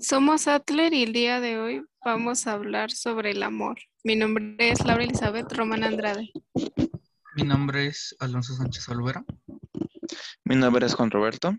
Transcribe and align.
Somos 0.00 0.48
Atler 0.48 0.92
y 0.92 1.02
el 1.02 1.12
día 1.12 1.40
de 1.40 1.58
hoy 1.58 1.84
vamos 2.04 2.46
a 2.46 2.52
hablar 2.52 2.90
sobre 2.90 3.30
el 3.30 3.42
amor. 3.42 3.78
Mi 4.02 4.16
nombre 4.16 4.70
es 4.70 4.84
Laura 4.84 5.04
Elizabeth 5.04 5.52
Román 5.52 5.84
Andrade. 5.84 6.30
Mi 7.36 7.42
nombre 7.42 7.86
es 7.86 8.14
Alonso 8.20 8.54
Sánchez 8.54 8.88
Olvera. 8.88 9.24
Mi 10.44 10.56
nombre 10.56 10.86
es 10.86 10.94
Juan 10.94 11.10
Roberto. 11.10 11.56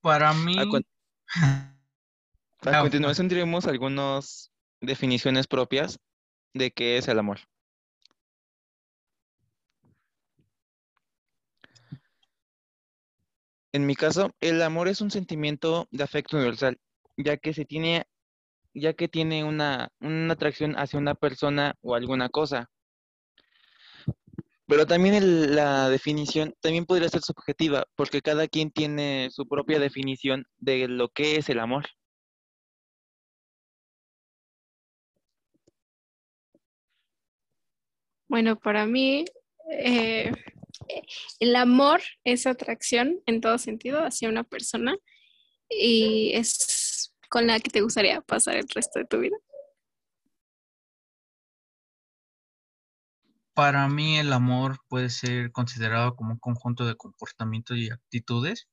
Para 0.00 0.32
mí, 0.34 0.56
A, 0.58 0.66
continuación 2.82 3.28
diremos 3.28 3.66
algunas 3.66 4.52
definiciones 4.80 5.46
propias 5.46 5.98
de 6.54 6.70
qué 6.70 6.98
es 6.98 7.08
el 7.08 7.18
amor. 7.18 7.40
En 13.76 13.84
mi 13.84 13.94
caso, 13.94 14.30
el 14.40 14.62
amor 14.62 14.88
es 14.88 15.02
un 15.02 15.10
sentimiento 15.10 15.86
de 15.90 16.02
afecto 16.02 16.38
universal, 16.38 16.78
ya 17.18 17.36
que 17.36 17.52
se 17.52 17.66
tiene, 17.66 18.06
ya 18.72 18.94
que 18.94 19.06
tiene 19.06 19.44
una, 19.44 19.90
una 20.00 20.32
atracción 20.32 20.76
hacia 20.78 20.98
una 20.98 21.14
persona 21.14 21.74
o 21.82 21.94
alguna 21.94 22.30
cosa. 22.30 22.70
Pero 24.66 24.86
también 24.86 25.54
la 25.54 25.90
definición 25.90 26.54
también 26.62 26.86
podría 26.86 27.10
ser 27.10 27.20
subjetiva, 27.20 27.84
porque 27.96 28.22
cada 28.22 28.48
quien 28.48 28.70
tiene 28.70 29.28
su 29.30 29.46
propia 29.46 29.78
definición 29.78 30.46
de 30.56 30.88
lo 30.88 31.10
que 31.10 31.36
es 31.36 31.50
el 31.50 31.60
amor. 31.60 31.84
Bueno, 38.26 38.56
para 38.58 38.86
mí 38.86 39.26
eh, 39.70 40.32
el 41.40 41.56
amor 41.56 42.00
es 42.24 42.46
atracción 42.46 43.20
en 43.26 43.40
todo 43.40 43.58
sentido 43.58 44.00
hacia 44.00 44.28
una 44.28 44.44
persona 44.44 44.96
y 45.68 46.32
es 46.34 47.12
con 47.28 47.46
la 47.46 47.60
que 47.60 47.70
te 47.70 47.80
gustaría 47.80 48.20
pasar 48.20 48.56
el 48.56 48.68
resto 48.68 48.98
de 48.98 49.06
tu 49.06 49.18
vida. 49.18 49.36
para 53.56 53.88
mí 53.88 54.18
el 54.18 54.34
amor 54.34 54.80
puede 54.86 55.08
ser 55.08 55.50
considerado 55.50 56.14
como 56.14 56.32
un 56.32 56.38
conjunto 56.38 56.84
de 56.84 56.94
comportamientos 56.94 57.78
y 57.78 57.88
actitudes 57.90 58.68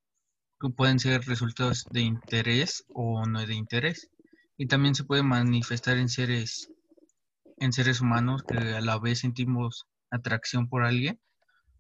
que 0.60 0.70
pueden 0.70 1.00
ser 1.00 1.22
resultados 1.22 1.86
de 1.92 2.02
interés 2.02 2.84
o 2.90 3.26
no 3.26 3.46
de 3.46 3.56
interés. 3.56 4.10
Y 4.58 4.68
también 4.68 4.94
se 4.94 5.06
puede 5.06 5.24
manifestar 5.24 5.96
en 5.96 6.10
seres, 6.10 6.70
en 7.60 7.72
seres 7.72 8.02
humanos 8.02 8.44
que 8.44 8.58
a 8.58 8.82
la 8.82 9.00
vez 9.00 9.20
sentimos 9.20 9.88
atracción 10.12 10.68
por 10.68 10.84
alguien 10.84 11.18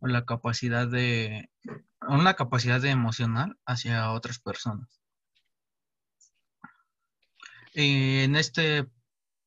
o 0.04 0.08
la 0.08 0.26
capacidad 0.26 0.86
de, 0.86 1.50
una 2.02 2.34
capacidad 2.34 2.82
de 2.82 2.90
emocional 2.90 3.58
hacia 3.66 4.12
otras 4.12 4.38
personas. 4.38 5.02
Eh, 7.74 8.26
en 8.26 8.36
este 8.36 8.90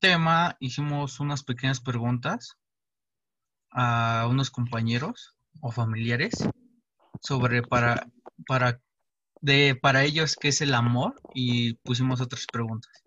tema 0.01 0.57
hicimos 0.59 1.21
unas 1.21 1.45
pequeñas 1.45 1.81
preguntas 1.81 2.57
a 3.71 4.27
unos 4.31 4.51
compañeros 4.51 5.37
o 5.61 5.71
familiares 5.71 6.49
sobre 7.21 7.63
para, 7.63 8.07
para, 8.47 8.81
de, 9.43 9.79
para 9.81 10.05
ellos 10.05 10.37
qué 10.41 10.49
es 10.49 10.63
el 10.63 10.75
amor 10.75 11.21
y 11.35 11.75
pusimos 11.75 12.23
otras 12.23 12.47
preguntas. 12.51 13.06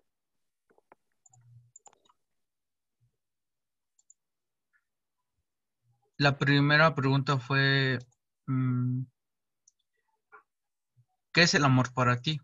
La 6.20 6.36
primera 6.36 6.94
pregunta 6.94 7.38
fue, 7.38 7.98
mm, 8.46 9.04
¿qué 11.32 11.42
es 11.44 11.54
el 11.54 11.64
amor 11.64 11.94
para 11.94 12.20
ti? 12.20 12.38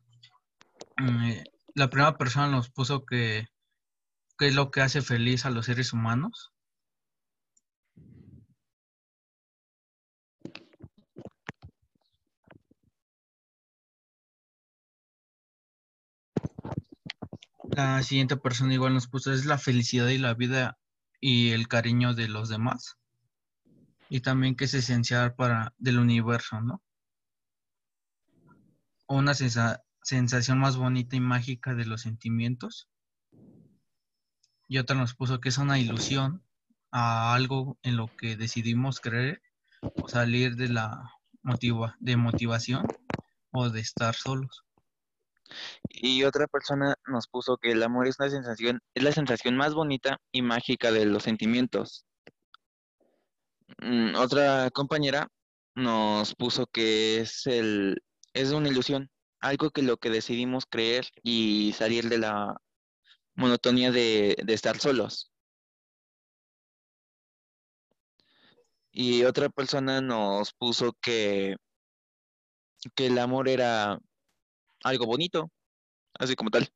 Mm, 0.97 1.25
eh, 1.25 1.45
La 1.75 1.91
primera 1.91 2.17
persona 2.17 2.49
nos 2.49 2.71
puso 2.71 3.05
que 3.05 3.49
qué 4.39 4.47
es 4.49 4.55
lo 4.55 4.71
que 4.71 4.81
hace 4.81 5.03
feliz 5.03 5.45
a 5.45 5.51
los 5.51 5.67
seres 5.67 5.93
humanos. 5.93 6.53
La 17.77 18.03
siguiente 18.03 18.39
persona 18.39 18.73
igual 18.73 18.95
nos 18.95 19.07
puso 19.07 19.35
es 19.35 19.45
la 19.45 19.59
felicidad 19.59 20.09
y 20.09 20.17
la 20.17 20.33
vida 20.33 20.79
y 21.21 21.51
el 21.51 21.69
cariño 21.69 22.15
de 22.15 22.29
los 22.29 22.49
demás. 22.49 22.97
Y 24.09 24.21
también 24.21 24.57
que 24.57 24.65
es 24.67 24.75
esencial 24.75 25.35
para 25.35 25.75
del 25.79 25.99
universo, 25.99 26.61
¿no? 26.61 26.83
Una 29.09 29.35
sensa- 29.35 29.85
sensación 30.03 30.59
más 30.59 30.77
bonita 30.77 31.17
y 31.17 31.21
mágica 31.21 31.75
de 31.75 31.87
los 31.87 32.03
sentimientos. 32.03 32.89
Y 34.69 34.79
otra 34.79 34.97
nos 34.97 35.15
puso 35.15 35.41
que 35.41 35.49
es 35.49 35.59
una 35.59 35.79
ilusión 35.79 36.43
a 36.91 37.35
algo 37.35 37.79
en 37.83 37.97
lo 37.97 38.09
que 38.17 38.37
decidimos 38.37 39.01
creer 39.01 39.43
o 39.83 40.09
salir 40.09 40.57
de 40.57 40.69
la 40.69 41.13
motiva 41.43 41.97
de 42.01 42.17
motivación 42.17 42.87
o 43.53 43.71
de 43.71 43.81
estar 43.81 44.15
solos. 44.15 44.65
Y 45.89 46.25
otra 46.25 46.47
persona 46.47 46.95
nos 47.07 47.29
puso 47.29 47.57
que 47.59 47.73
el 47.73 47.83
amor 47.83 48.07
es 48.07 48.19
una 48.19 48.31
sensación, 48.31 48.81
es 48.95 49.03
la 49.03 49.13
sensación 49.13 49.57
más 49.57 49.75
bonita 49.75 50.19
y 50.33 50.43
mágica 50.43 50.91
de 50.91 51.07
los 51.07 51.23
sentimientos. 51.25 52.05
Mm, 53.79 54.15
otra 54.17 54.71
compañera 54.71 55.29
nos 55.75 56.35
puso 56.35 56.67
que 56.67 57.19
es 57.21 57.47
el, 57.47 58.03
es 58.33 58.53
una 58.53 58.69
ilusión, 58.69 59.11
algo 59.41 59.71
que 59.71 59.83
lo 59.83 59.99
que 59.99 60.11
decidimos 60.11 60.65
creer 60.69 61.07
y 61.23 61.73
salir 61.77 62.09
de 62.09 62.19
la 62.19 62.57
monotonía 63.35 63.91
de, 63.93 64.37
de 64.45 64.55
estar 64.55 64.79
solos. 64.79 65.33
Y 68.91 69.25
otra 69.25 69.51
persona 69.51 70.01
nos 70.01 70.55
puso 70.55 70.93
que, 71.03 71.57
que 72.95 73.07
el 73.07 73.19
amor 73.19 73.49
era 73.49 73.99
algo 74.85 75.07
bonito, 75.07 75.51
así 76.19 76.35
como 76.35 76.51
tal. 76.51 76.67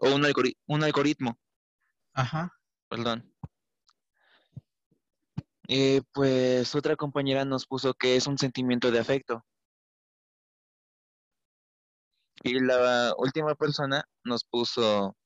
O 0.00 0.14
un 0.14 0.22
algori- 0.24 0.56
un 0.66 0.82
algoritmo. 0.84 1.38
Ajá. 2.14 2.50
Perdón. 2.88 3.34
Eh, 5.68 6.02
pues 6.12 6.74
otra 6.74 6.96
compañera 6.96 7.44
nos 7.44 7.66
puso 7.66 7.94
que 7.94 8.16
es 8.16 8.26
un 8.26 8.38
sentimiento 8.38 8.90
de 8.90 9.00
afecto. 9.00 9.44
Y 12.42 12.60
la 12.60 13.14
última 13.18 13.54
persona 13.54 14.04
nos 14.22 14.44
puso 14.44 15.16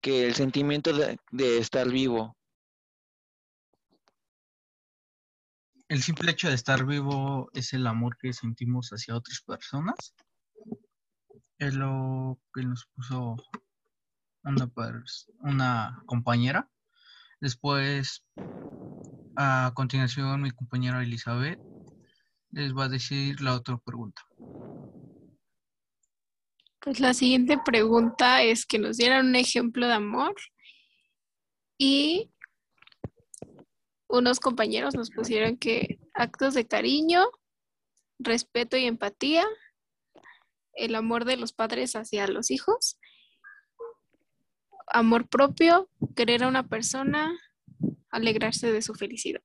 que 0.00 0.26
el 0.26 0.34
sentimiento 0.34 0.92
de, 0.92 1.18
de 1.32 1.58
estar 1.58 1.88
vivo. 1.88 2.36
El 5.88 6.02
simple 6.02 6.30
hecho 6.30 6.48
de 6.48 6.54
estar 6.54 6.84
vivo 6.86 7.50
es 7.52 7.72
el 7.72 7.86
amor 7.86 8.16
que 8.18 8.32
sentimos 8.32 8.90
hacia 8.90 9.16
otras 9.16 9.40
personas. 9.42 10.14
Es 11.58 11.74
lo 11.74 12.38
que 12.52 12.62
nos 12.62 12.86
puso 12.94 13.36
una, 14.44 14.70
una 15.40 16.02
compañera. 16.06 16.70
Después, 17.40 18.24
a 19.36 19.72
continuación, 19.74 20.42
mi 20.42 20.50
compañera 20.50 21.02
Elizabeth 21.02 21.58
les 22.50 22.72
va 22.74 22.84
a 22.84 22.88
decir 22.88 23.40
la 23.40 23.54
otra 23.54 23.78
pregunta. 23.78 24.22
Pues 26.80 27.00
la 27.00 27.14
siguiente 27.14 27.58
pregunta 27.64 28.42
es 28.42 28.66
que 28.66 28.78
nos 28.78 28.96
dieran 28.96 29.26
un 29.26 29.36
ejemplo 29.36 29.86
de 29.86 29.94
amor 29.94 30.34
y 31.78 32.30
unos 34.06 34.38
compañeros 34.38 34.94
nos 34.94 35.10
pusieron 35.10 35.56
que 35.56 35.98
actos 36.12 36.54
de 36.54 36.66
cariño, 36.66 37.24
respeto 38.18 38.76
y 38.76 38.84
empatía, 38.84 39.44
el 40.74 40.94
amor 40.94 41.24
de 41.24 41.36
los 41.36 41.52
padres 41.52 41.96
hacia 41.96 42.26
los 42.28 42.50
hijos, 42.50 42.98
amor 44.86 45.28
propio, 45.28 45.88
querer 46.14 46.44
a 46.44 46.48
una 46.48 46.68
persona, 46.68 47.36
alegrarse 48.14 48.72
de 48.72 48.82
su 48.82 48.94
felicidad. 48.94 49.42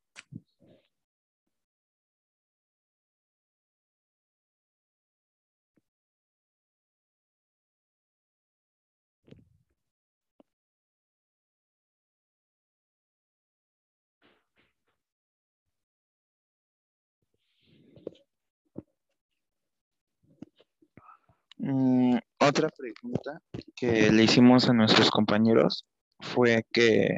Mm, 21.58 22.18
otra 22.40 22.70
pregunta 22.70 23.42
que 23.76 24.12
le 24.12 24.24
hicimos 24.24 24.70
a 24.70 24.74
nuestros 24.74 25.12
compañeros 25.12 25.86
fue 26.22 26.64
que, 26.72 27.18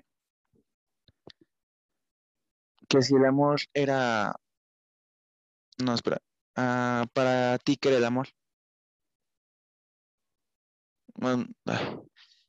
que 2.92 3.02
si 3.02 3.16
el 3.16 3.26
amor 3.26 3.62
era 3.74 4.36
No, 5.84 5.94
espera. 5.94 6.20
Ah, 6.56 7.06
para 7.14 7.58
ti, 7.60 7.78
¿qué 7.78 7.90
era 7.90 7.98
el 7.98 8.06
amor? 8.06 8.28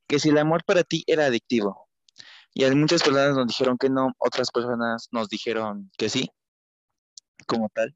Que 0.09 0.19
si 0.19 0.31
el 0.31 0.39
amor 0.39 0.65
para 0.65 0.83
ti 0.83 1.05
era 1.07 1.27
adictivo. 1.27 1.89
Y 2.55 2.65
hay 2.65 2.75
muchas 2.75 3.03
personas 3.03 3.37
nos 3.37 3.47
dijeron 3.47 3.79
que 3.79 3.89
no, 3.89 4.13
otras 4.19 4.51
personas 4.51 5.09
nos 5.13 5.29
dijeron 5.29 5.91
que 5.97 6.09
sí, 6.09 6.31
como 7.47 7.69
tal. 7.71 7.95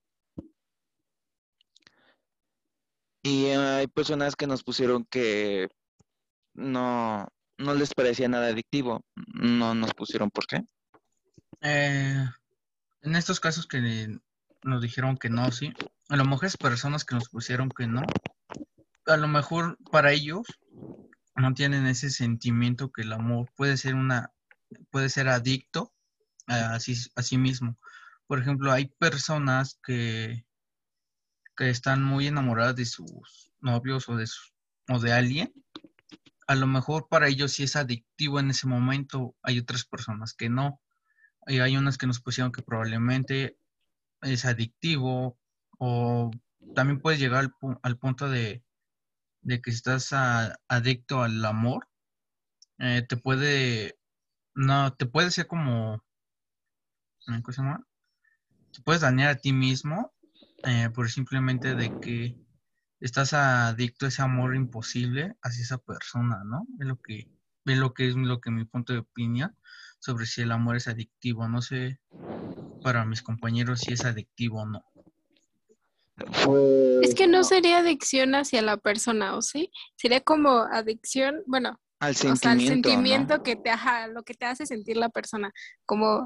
Y 3.23 3.47
hay 3.47 3.89
personas 3.89 4.37
que 4.37 4.47
nos 4.47 4.63
pusieron 4.63 5.05
que 5.11 5.69
no, 6.55 7.27
no 7.59 7.75
les 7.75 7.93
parecía 7.95 8.29
nada 8.29 8.49
adictivo. 8.49 9.03
No 9.35 9.75
nos 9.75 9.93
pusieron 9.95 10.31
por 10.31 10.47
qué. 10.47 10.63
Eh, 11.63 12.25
en 13.03 13.17
estos 13.17 13.41
casos 13.41 13.67
que 13.67 14.19
nos 14.63 14.83
dijeron 14.83 15.17
que 15.17 15.31
no, 15.31 15.51
sí. 15.53 15.73
A 16.09 16.17
lo 16.17 16.25
mejor 16.25 16.47
es 16.47 16.57
personas 16.57 17.05
que 17.05 17.15
nos 17.15 17.29
pusieron 17.29 17.69
que 17.69 17.87
no. 17.87 18.03
A 19.07 19.17
lo 19.17 19.29
mejor 19.29 19.79
para 19.91 20.13
ellos 20.13 20.47
no 21.37 21.55
tienen 21.55 21.87
ese 21.87 22.11
sentimiento 22.11 22.91
que 22.91 23.03
el 23.03 23.13
amor 23.13 23.49
puede 23.57 23.77
ser 23.77 23.95
una, 23.95 24.33
puede 24.91 25.09
ser 25.09 25.29
adicto 25.29 25.93
a 26.47 26.79
sí, 26.81 27.39
mismo. 27.39 27.79
Por 28.27 28.41
ejemplo, 28.41 28.73
hay 28.73 28.87
personas 28.87 29.79
que, 29.85 30.47
que 31.57 31.71
están 31.71 32.03
muy 32.03 32.27
enamoradas 32.27 32.77
de 32.77 32.87
sus 32.87 33.53
novios 33.61 34.09
o 34.09 34.17
de, 34.17 34.29
o 34.89 34.99
de 34.99 35.13
alguien. 35.13 35.53
A 36.47 36.55
lo 36.55 36.67
mejor 36.67 37.09
para 37.09 37.29
ellos 37.29 37.53
sí 37.53 37.65
es 37.65 37.77
adictivo 37.77 38.39
en 38.41 38.51
ese 38.51 38.67
momento. 38.67 39.35
Hay 39.43 39.59
otras 39.59 39.85
personas 39.85 40.35
que 40.35 40.49
no. 40.49 40.81
Y 41.47 41.61
hay 41.61 41.77
unas 41.77 41.99
que 41.99 42.07
nos 42.07 42.21
pusieron 42.21 42.53
que 42.53 42.63
probablemente 42.63 43.59
es 44.23 44.45
adictivo 44.45 45.39
o 45.79 46.31
también 46.75 47.01
puedes 47.01 47.21
llegar 47.21 47.45
al, 47.45 47.79
al 47.83 47.99
punto 47.99 48.29
de, 48.29 48.65
de, 49.43 49.61
que 49.61 49.71
estás 49.71 50.13
adicto 50.13 51.23
al 51.23 51.45
amor, 51.45 51.89
eh, 52.79 53.03
te 53.09 53.17
puede, 53.17 53.99
no, 54.55 54.93
te 54.95 55.07
puede 55.07 55.31
ser 55.31 55.47
como, 55.47 56.03
¿qué 57.27 57.53
se 57.53 57.63
llama? 57.63 57.87
Te 58.73 58.83
puedes 58.83 59.03
dañar 59.03 59.29
a 59.29 59.37
ti 59.37 59.53
mismo 59.53 60.13
eh, 60.65 60.91
por 60.95 61.11
simplemente 61.11 61.75
de 61.75 61.99
que 62.01 62.37
estás 63.01 63.33
adicto 63.33 64.07
a 64.07 64.09
ese 64.09 64.23
amor 64.23 64.57
imposible 64.57 65.37
hacia 65.43 65.63
esa 65.63 65.79
persona, 65.79 66.43
¿no? 66.45 66.67
Es 66.81 66.87
lo 66.87 67.01
que, 67.01 67.31
es 67.65 67.79
lo 67.79 67.95
que 67.95 68.09
es 68.09 68.17
lo 68.17 68.41
que 68.41 68.51
mi 68.51 68.65
punto 68.65 68.93
de 68.93 69.01
opinión 69.01 69.57
sobre 70.07 70.25
si 70.25 70.43
el 70.43 70.53
amor 70.53 70.77
es 70.77 70.87
adictivo. 70.87 71.49
No 71.49 71.61
sé 71.61 71.99
para 72.81 73.05
mis 73.05 73.23
compañeros 73.23 73.81
si 73.81 73.93
es 73.93 74.05
adictivo 74.05 74.63
o 74.63 74.67
no. 74.67 74.85
Es 77.03 77.15
que 77.15 77.27
no 77.27 77.43
sería 77.43 77.79
adicción 77.79 78.37
hacia 78.37 78.63
la 78.63 78.77
persona, 78.77 79.37
¿o 79.37 79.43
sí? 79.43 79.71
Sería 79.97 80.21
como 80.21 80.61
adicción, 80.61 81.43
bueno, 81.47 81.81
al 81.99 82.15
sentimiento, 82.15 82.69
o 82.69 82.73
sentimiento 82.73 83.43
que 83.43 83.57
te, 83.57 83.71
ajá, 83.71 84.07
lo 84.07 84.23
que 84.23 84.35
te 84.35 84.47
hace 84.47 84.65
sentir 84.65 84.97
la 84.97 85.09
persona, 85.09 85.53
como, 85.85 86.25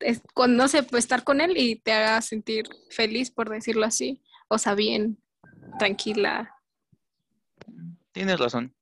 es, 0.00 0.20
cuando, 0.34 0.64
no 0.64 0.68
sé, 0.68 0.82
pues 0.82 1.04
estar 1.04 1.22
con 1.22 1.40
él 1.40 1.56
y 1.56 1.76
te 1.76 1.92
haga 1.92 2.20
sentir 2.20 2.68
feliz, 2.90 3.30
por 3.30 3.48
decirlo 3.48 3.86
así, 3.86 4.20
o 4.48 4.58
sea, 4.58 4.74
bien, 4.74 5.18
tranquila. 5.78 6.54
Tienes 8.12 8.38
razón. 8.38 8.74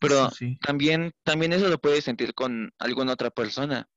Pero 0.00 0.30
también, 0.62 1.12
también 1.22 1.52
eso 1.52 1.68
lo 1.68 1.78
puedes 1.78 2.04
sentir 2.04 2.34
con 2.34 2.72
alguna 2.78 3.12
otra 3.12 3.30
persona. 3.30 3.88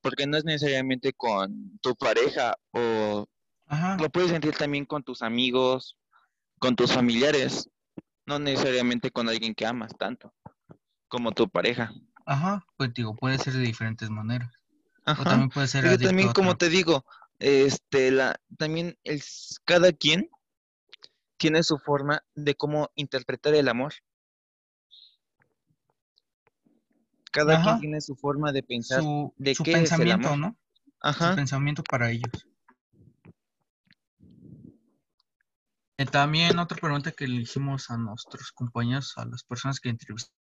Porque 0.00 0.26
no 0.26 0.36
es 0.36 0.44
necesariamente 0.44 1.12
con 1.12 1.78
tu 1.80 1.94
pareja 1.96 2.54
o 2.72 3.26
lo 3.98 4.10
puedes 4.10 4.30
sentir 4.30 4.54
también 4.54 4.84
con 4.84 5.02
tus 5.02 5.22
amigos, 5.22 5.96
con 6.58 6.76
tus 6.76 6.92
familiares. 6.92 7.68
No 8.26 8.38
necesariamente 8.38 9.10
con 9.10 9.28
alguien 9.28 9.54
que 9.54 9.66
amas 9.66 9.92
tanto 9.98 10.32
como 11.08 11.32
tu 11.32 11.48
pareja. 11.48 11.92
Ajá, 12.26 12.64
pues 12.76 12.94
digo, 12.94 13.14
puede 13.14 13.38
ser 13.38 13.52
de 13.52 13.60
diferentes 13.60 14.08
maneras. 14.08 14.50
Ajá. 15.04 15.20
O 15.20 15.24
también 15.24 15.50
puede 15.50 15.68
ser 15.68 15.84
Pero 15.84 15.98
también, 15.98 16.32
como 16.32 16.56
te 16.56 16.68
digo, 16.68 17.04
este, 17.38 18.10
la, 18.10 18.40
también 18.56 18.98
el, 19.04 19.22
cada 19.64 19.92
quien 19.92 20.30
tiene 21.36 21.62
su 21.62 21.78
forma 21.78 22.24
de 22.34 22.54
cómo 22.54 22.90
interpretar 22.94 23.54
el 23.54 23.68
amor. 23.68 23.92
Cada 27.34 27.60
quien 27.60 27.80
tiene 27.80 28.00
su 28.00 28.14
forma 28.14 28.52
de 28.52 28.62
pensar 28.62 29.02
de 29.36 29.54
qué 29.56 29.72
pensamiento, 29.72 30.28
es 30.28 30.30
el 30.30 30.34
amor. 30.34 30.38
¿no? 30.38 30.56
Ajá. 31.00 31.30
Su 31.30 31.36
pensamiento 31.36 31.82
para 31.82 32.08
ellos. 32.10 32.46
Eh, 35.98 36.06
también 36.06 36.58
otra 36.60 36.78
pregunta 36.78 37.10
que 37.10 37.26
le 37.26 37.42
hicimos 37.42 37.90
a 37.90 37.96
nuestros 37.96 38.52
compañeros, 38.52 39.14
a 39.16 39.24
las 39.24 39.42
personas 39.42 39.80
que 39.80 39.88
entrevistamos. 39.88 40.38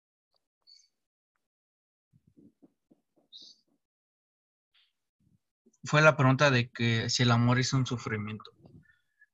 Fue 5.84 6.02
la 6.02 6.16
pregunta 6.16 6.52
de 6.52 6.70
que 6.70 7.10
si 7.10 7.24
el 7.24 7.32
amor 7.32 7.60
es 7.60 7.74
un 7.74 7.86
sufrimiento. 7.86 8.50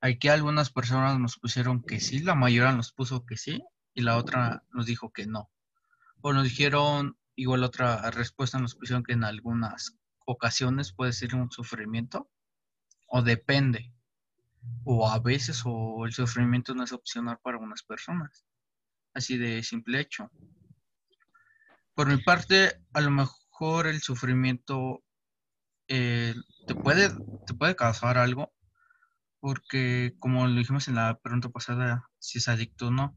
Aquí 0.02 0.28
algunas 0.28 0.72
personas 0.72 1.20
nos 1.20 1.38
pusieron 1.38 1.84
que 1.84 2.00
sí, 2.00 2.20
la 2.20 2.34
mayoría 2.34 2.72
nos 2.72 2.92
puso 2.92 3.26
que 3.26 3.38
sí, 3.38 3.64
y 3.94 4.02
la 4.02 4.18
otra 4.18 4.64
nos 4.72 4.88
dijo 4.88 5.12
que 5.12 5.28
no. 5.28 5.52
O 6.22 6.34
nos 6.34 6.44
dijeron, 6.46 7.16
Igual 7.36 7.64
otra 7.64 8.10
respuesta 8.12 8.60
nos 8.60 8.76
pusieron 8.76 9.04
que 9.04 9.14
en 9.14 9.24
algunas 9.24 9.98
ocasiones 10.26 10.94
puede 10.94 11.14
ser 11.14 11.36
un 11.36 11.52
sufrimiento 11.52 12.30
o 13.08 13.22
depende. 13.22 13.94
O 14.86 15.10
a 15.10 15.20
veces 15.20 15.64
o 15.66 16.06
el 16.06 16.14
sufrimiento 16.14 16.74
no 16.74 16.84
es 16.84 16.94
opcional 16.94 17.40
para 17.42 17.58
unas 17.58 17.84
personas. 17.84 18.46
Así 19.14 19.38
de 19.38 19.62
simple 19.64 20.00
hecho. 20.00 20.32
Por 21.96 22.08
mi 22.08 22.18
parte, 22.18 22.82
a 22.94 23.02
lo 23.02 23.12
mejor 23.12 23.88
el 23.88 24.02
sufrimiento 24.02 25.04
eh, 25.88 26.34
te, 26.66 26.76
puede, 26.76 27.10
te 27.46 27.54
puede 27.54 27.76
causar 27.76 28.18
algo, 28.18 28.54
porque 29.40 30.16
como 30.20 30.48
lo 30.48 30.56
dijimos 30.56 30.88
en 30.88 30.96
la 30.96 31.20
pregunta 31.20 31.50
pasada, 31.50 32.10
si 32.18 32.40
es 32.40 32.48
adicto 32.48 32.88
o 32.88 32.92
no, 32.92 33.16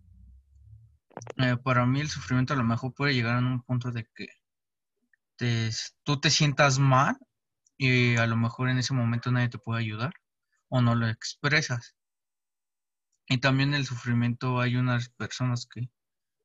eh, 1.36 1.56
para 1.62 1.86
mí 1.86 2.00
el 2.00 2.08
sufrimiento 2.08 2.54
a 2.54 2.56
lo 2.56 2.64
mejor 2.64 2.94
puede 2.94 3.14
llegar 3.14 3.36
a 3.36 3.38
un 3.38 3.62
punto 3.62 3.90
de 3.90 4.08
que 4.14 4.28
tú 6.02 6.20
te 6.20 6.30
sientas 6.30 6.78
mal 6.78 7.18
y 7.76 8.16
a 8.16 8.26
lo 8.26 8.37
mejor 8.37 8.68
en 8.68 8.78
ese 8.78 8.94
momento 8.94 9.30
nadie 9.30 9.49
te 9.49 9.58
puede 9.58 9.80
ayudar 9.80 10.14
o 10.68 10.80
no 10.80 10.94
lo 10.94 11.08
expresas. 11.08 11.94
Y 13.28 13.38
también 13.38 13.75
el 13.75 13.87
sufrimiento 13.87 14.61
hay 14.61 14.76
unas 14.76 15.08
personas 15.11 15.66
que, 15.66 15.90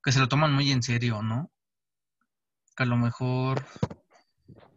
que 0.03 0.11
se 0.11 0.19
lo 0.19 0.27
toman 0.27 0.53
muy 0.53 0.71
en 0.71 0.83
serio, 0.83 1.21
¿no? 1.21 1.51
Que 2.75 2.83
a 2.83 2.87
lo 2.87 2.97
mejor 2.97 3.65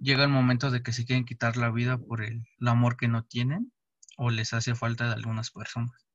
llega 0.01 0.25
el 0.25 0.31
momento 0.31 0.71
de 0.71 0.83
que 0.83 0.93
se 0.93 1.07
quieren 1.07 1.25
quitar 1.25 1.57
la 1.57 1.71
vida 1.71 1.99
por 1.99 2.23
el 2.23 2.45
amor 2.67 2.97
que 2.97 3.09
no 3.09 3.25
tienen 3.25 3.73
o 4.17 4.31
les 4.31 4.53
hace 4.53 4.75
falta 4.75 5.09
de 5.09 5.15
algunas 5.15 5.51
personas. 5.51 6.07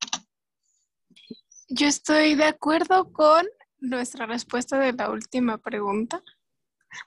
Yo 1.67 1.88
estoy 1.88 2.36
de 2.36 2.45
acuerdo 2.45 3.12
con 3.12 3.45
nuestra 3.79 4.25
respuesta 4.25 4.79
de 4.79 4.93
la 4.93 5.09
última 5.09 5.57
pregunta, 5.57 6.21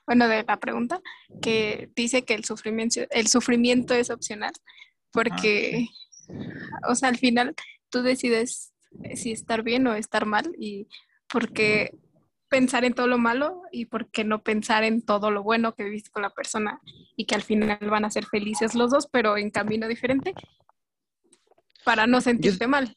bueno, 0.05 0.27
de 0.27 0.43
la 0.43 0.57
pregunta, 0.57 1.01
que 1.41 1.89
dice 1.95 2.23
que 2.23 2.33
el 2.33 2.45
sufrimiento, 2.45 3.01
el 3.09 3.27
sufrimiento 3.27 3.93
es 3.93 4.09
opcional, 4.09 4.53
porque, 5.11 5.87
ah, 6.29 6.89
o 6.89 6.95
sea, 6.95 7.09
al 7.09 7.17
final 7.17 7.55
tú 7.89 8.01
decides 8.01 8.73
si 9.15 9.31
estar 9.31 9.63
bien 9.63 9.85
o 9.87 9.93
estar 9.93 10.25
mal 10.25 10.53
y 10.57 10.87
porque 11.27 11.97
pensar 12.49 12.85
en 12.85 12.93
todo 12.93 13.07
lo 13.07 13.17
malo 13.17 13.63
y 13.71 13.85
por 13.85 14.11
qué 14.11 14.23
no 14.23 14.43
pensar 14.43 14.83
en 14.83 15.01
todo 15.01 15.31
lo 15.31 15.41
bueno 15.41 15.73
que 15.73 15.83
viviste 15.83 16.11
con 16.11 16.21
la 16.21 16.29
persona 16.29 16.79
y 17.17 17.25
que 17.25 17.33
al 17.33 17.41
final 17.41 17.79
van 17.89 18.05
a 18.05 18.11
ser 18.11 18.25
felices 18.25 18.75
los 18.75 18.91
dos, 18.91 19.07
pero 19.11 19.37
en 19.37 19.49
camino 19.49 19.87
diferente, 19.87 20.35
para 21.83 22.05
no 22.05 22.21
sentirte 22.21 22.67
mal. 22.67 22.95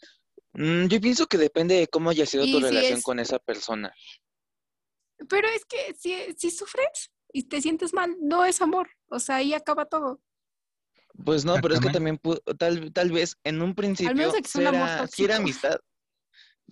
Mm, 0.56 0.86
yo 0.86 1.00
pienso 1.00 1.26
que 1.26 1.36
depende 1.36 1.74
de 1.74 1.86
cómo 1.86 2.10
haya 2.10 2.24
sido 2.24 2.44
tu 2.46 2.60
relación 2.60 3.02
con 3.02 3.18
esa 3.18 3.38
persona. 3.38 3.92
Pero 5.28 5.48
es 5.48 5.64
que 5.66 5.94
si, 5.94 6.16
si 6.36 6.50
sufres 6.50 7.10
y 7.32 7.44
te 7.44 7.60
sientes 7.60 7.92
mal, 7.92 8.16
no 8.20 8.44
es 8.44 8.62
amor. 8.62 8.88
O 9.08 9.18
sea, 9.18 9.36
ahí 9.36 9.52
acaba 9.52 9.84
todo. 9.84 10.22
Pues 11.24 11.44
no, 11.44 11.56
pero 11.62 11.74
es 11.74 11.80
que 11.80 11.90
también 11.90 12.20
tal, 12.58 12.92
tal 12.92 13.10
vez 13.10 13.36
en 13.44 13.62
un 13.62 13.74
principio 13.74 14.32
si 14.44 14.60
era 15.24 15.36
amistad. 15.36 15.78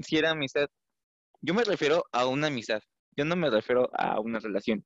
Si 0.00 0.16
era 0.16 0.30
amistad. 0.30 0.68
Yo 1.40 1.54
me 1.54 1.64
refiero 1.64 2.04
a 2.12 2.26
una 2.26 2.48
amistad. 2.48 2.82
Yo 3.16 3.24
no 3.24 3.36
me 3.36 3.48
refiero 3.48 3.90
a 3.94 4.18
una 4.20 4.40
relación. 4.40 4.82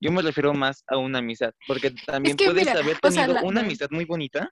Yo 0.00 0.12
me 0.12 0.22
refiero 0.22 0.54
más 0.54 0.84
a 0.86 0.98
una 0.98 1.18
amistad. 1.18 1.52
Porque 1.66 1.90
también 2.06 2.36
puedes 2.36 2.68
haber 2.68 2.98
tenido 2.98 3.42
una 3.42 3.60
amistad 3.62 3.88
muy 3.90 4.04
bonita. 4.04 4.50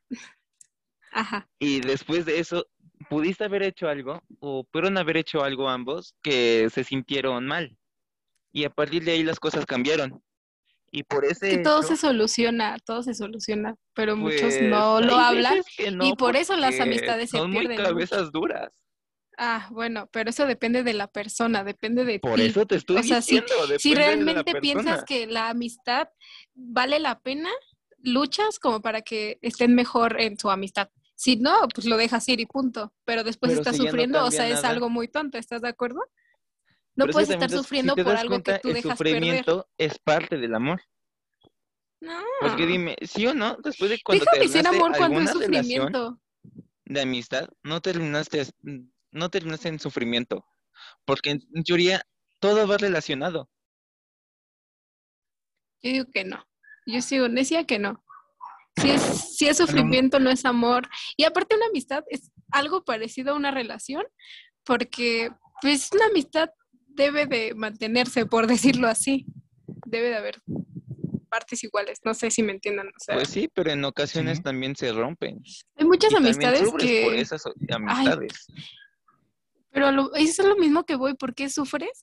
Ajá. 1.12 1.48
Y 1.58 1.80
después 1.80 2.24
de 2.24 2.38
eso 2.38 2.66
pudiste 3.08 3.44
haber 3.44 3.62
hecho 3.62 3.88
algo 3.88 4.22
o 4.40 4.64
pudieron 4.64 4.98
haber 4.98 5.16
hecho 5.16 5.42
algo 5.42 5.68
ambos 5.68 6.14
que 6.22 6.68
se 6.70 6.84
sintieron 6.84 7.46
mal. 7.46 7.76
Y 8.52 8.64
a 8.64 8.70
partir 8.70 9.04
de 9.04 9.12
ahí 9.12 9.22
las 9.22 9.38
cosas 9.40 9.64
cambiaron. 9.66 10.22
Y 10.92 11.04
por 11.04 11.24
ese 11.24 11.50
Es 11.52 11.56
que 11.58 11.62
todo 11.62 11.82
se 11.82 11.96
soluciona, 11.96 12.76
todo 12.84 13.02
se 13.02 13.14
soluciona, 13.14 13.76
pero 13.94 14.16
muchos 14.16 14.40
pues, 14.56 14.62
no 14.62 15.00
lo 15.00 15.14
hablan. 15.18 15.62
no, 15.92 16.06
y 16.08 16.14
por 16.14 16.36
eso 16.36 16.56
las 16.56 16.80
amistades 16.80 17.30
se 17.30 17.38
son 17.38 17.50
muy 17.50 17.66
pierden 17.68 17.84
cabezas 17.84 18.32
duras. 18.32 18.70
Ah, 19.38 19.68
bueno, 19.70 20.08
pero 20.12 20.30
eso 20.30 20.44
depende 20.46 20.82
de 20.82 20.92
la 20.92 21.06
persona, 21.06 21.64
depende 21.64 22.04
de 22.04 22.18
Por 22.18 22.38
ti. 22.38 22.46
eso 22.46 22.66
te 22.66 22.74
estoy 22.76 22.98
O 22.98 23.02
sea, 23.02 23.22
si- 23.22 23.36
diciendo, 23.40 23.54
Si 23.78 23.94
la 23.94 23.98
realmente 24.00 24.54
piensas 24.56 25.04
que 25.04 25.26
la 25.26 25.48
amistad 25.48 26.08
vale 26.54 26.98
la 26.98 27.20
pena, 27.20 27.48
luchas 28.02 28.58
como 28.58 28.82
para 28.82 29.00
que 29.02 29.38
estén 29.42 29.74
mejor 29.74 30.20
en 30.20 30.36
su 30.38 30.50
amistad. 30.50 30.90
Si 31.20 31.36
no, 31.36 31.68
pues 31.74 31.86
lo 31.86 31.98
dejas 31.98 32.26
ir 32.30 32.40
y 32.40 32.46
punto. 32.46 32.94
Pero 33.04 33.22
después 33.24 33.50
Pero 33.50 33.60
estás 33.60 33.76
si 33.76 33.82
ya 33.82 33.84
no 33.84 33.90
sufriendo, 33.90 34.24
o 34.24 34.30
sea, 34.30 34.48
es 34.48 34.64
algo 34.64 34.88
muy 34.88 35.06
tonto, 35.06 35.36
¿estás 35.36 35.60
de 35.60 35.68
acuerdo? 35.68 36.00
No 36.94 37.04
Pero 37.04 37.12
puedes 37.12 37.28
estar 37.28 37.50
sufriendo 37.50 37.94
por 37.94 38.16
algo 38.16 38.42
que 38.42 38.58
tú 38.58 38.68
el 38.68 38.74
dejas 38.76 38.96
perder. 38.96 39.16
sufrimiento 39.16 39.68
es 39.76 39.98
parte 39.98 40.38
del 40.38 40.54
amor. 40.54 40.80
No. 42.00 42.18
Porque 42.40 42.64
dime, 42.64 42.96
¿sí 43.02 43.26
o 43.26 43.34
no? 43.34 43.58
Después 43.62 43.90
de 43.90 44.00
cuando 44.02 44.24
Deja 44.24 44.32
terminaste 44.38 44.68
amor 44.68 44.96
cuando 44.96 45.20
es 45.20 45.30
sufrimiento. 45.30 46.18
de 46.86 47.00
amistad, 47.02 47.50
no 47.64 47.82
terminaste, 47.82 48.40
as- 48.40 48.54
no 49.10 49.28
terminaste 49.28 49.68
en 49.68 49.78
sufrimiento. 49.78 50.46
Porque 51.04 51.32
en 51.32 51.64
teoría 51.64 52.00
todo 52.38 52.66
va 52.66 52.78
relacionado. 52.78 53.50
Yo 55.82 55.90
digo 55.92 56.06
que 56.10 56.24
no. 56.24 56.46
Yo 56.86 57.02
sigo 57.02 57.28
necia 57.28 57.66
que 57.66 57.78
no. 57.78 58.02
Si 58.80 58.90
es, 58.90 59.02
si 59.36 59.46
es 59.48 59.56
sufrimiento, 59.58 60.18
no 60.18 60.30
es 60.30 60.44
amor. 60.44 60.88
Y 61.16 61.24
aparte 61.24 61.56
una 61.56 61.66
amistad 61.66 62.04
es 62.08 62.30
algo 62.50 62.84
parecido 62.84 63.32
a 63.32 63.36
una 63.36 63.50
relación, 63.50 64.04
porque 64.64 65.30
pues 65.60 65.90
una 65.92 66.06
amistad 66.06 66.50
debe 66.88 67.26
de 67.26 67.54
mantenerse, 67.54 68.26
por 68.26 68.46
decirlo 68.46 68.88
así. 68.88 69.26
Debe 69.86 70.08
de 70.10 70.16
haber 70.16 70.40
partes 71.28 71.62
iguales. 71.62 72.00
No 72.04 72.14
sé 72.14 72.30
si 72.30 72.42
me 72.42 72.52
entiendan. 72.52 72.88
O 72.88 72.92
sea, 72.98 73.14
Pues 73.16 73.28
sí, 73.28 73.48
pero 73.52 73.70
en 73.70 73.84
ocasiones 73.84 74.38
Sí. 74.38 74.42
también 74.44 74.74
se 74.76 74.92
rompen. 74.92 75.40
hay 75.76 75.84
muchas 75.86 76.12
Y 76.12 76.16
amistades 76.16 76.60
sufres 76.60 76.72
por 76.72 76.80
que... 77.14 77.20
esas 77.20 77.42
amistades. 77.70 78.46
Pero 79.70 79.92
lo- 79.92 80.14
eso 80.14 80.42
es 80.42 80.48
lo 80.48 80.56
mismo 80.56 80.84
que 80.84 80.96
voy. 80.96 81.14
¿Por 81.14 81.34
qué 81.34 81.48
sufres? 81.48 82.02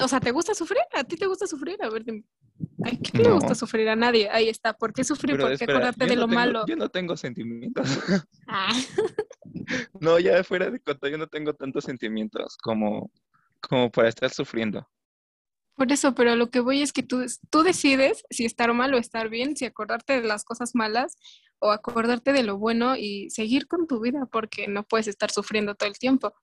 O 0.00 0.08
sea, 0.08 0.20
¿te 0.20 0.30
gusta 0.30 0.54
sufrir? 0.54 0.80
¿A 0.92 1.04
ti 1.04 1.16
te 1.16 1.26
gusta 1.26 1.46
sufrir? 1.46 1.76
A 1.82 1.88
ver, 1.90 2.04
dime. 2.04 2.24
¿A 2.84 2.90
quién 2.90 3.22
le 3.22 3.28
No. 3.28 3.34
gusta 3.36 3.54
sufrir? 3.54 3.88
A 3.88 3.96
nadie. 3.96 4.28
Ahí 4.30 4.48
está. 4.48 4.72
¿Por 4.74 4.92
qué 4.92 5.04
sufrir? 5.04 5.32
Pero 5.36 5.44
¿Por 5.44 5.50
qué 5.50 5.54
espera, 5.64 5.72
acordarte 5.74 6.06
de 6.06 6.14
no 6.14 6.20
lo 6.22 6.26
tengo- 6.28 6.34
malo? 6.34 6.64
Yo 6.66 6.76
no 6.76 6.88
tengo 6.88 7.16
sentimientos. 7.16 7.84
Ah. 8.48 8.72
No, 10.00 10.18
ya 10.18 10.42
fuera 10.44 10.70
de 10.70 10.80
cuenta, 10.80 11.08
yo 11.08 11.16
no 11.16 11.26
tengo 11.26 11.54
tantos 11.54 11.84
sentimientos 11.84 12.56
como, 12.58 13.10
como 13.60 13.90
para 13.90 14.08
estar 14.08 14.28
sufriendo. 14.30 14.86
Por 15.76 15.90
eso, 15.90 16.14
pero 16.14 16.36
lo 16.36 16.50
que 16.50 16.60
voy 16.60 16.82
es 16.82 16.92
que 16.92 17.02
tú, 17.02 17.24
tú 17.50 17.62
decides 17.62 18.24
si 18.30 18.44
estar 18.44 18.72
mal 18.74 18.92
o 18.94 18.98
estar 18.98 19.28
bien, 19.28 19.56
si 19.56 19.64
acordarte 19.64 20.20
de 20.20 20.26
las 20.28 20.44
cosas 20.44 20.74
malas 20.74 21.16
o 21.60 21.70
acordarte 21.70 22.32
de 22.32 22.42
lo 22.42 22.58
bueno 22.58 22.96
y 22.96 23.30
seguir 23.30 23.66
con 23.66 23.86
tu 23.86 24.00
vida, 24.00 24.26
porque 24.30 24.68
no 24.68 24.82
puedes 24.82 25.08
estar 25.08 25.30
sufriendo 25.30 25.74
todo 25.74 25.88
el 25.88 25.98
tiempo. 25.98 26.34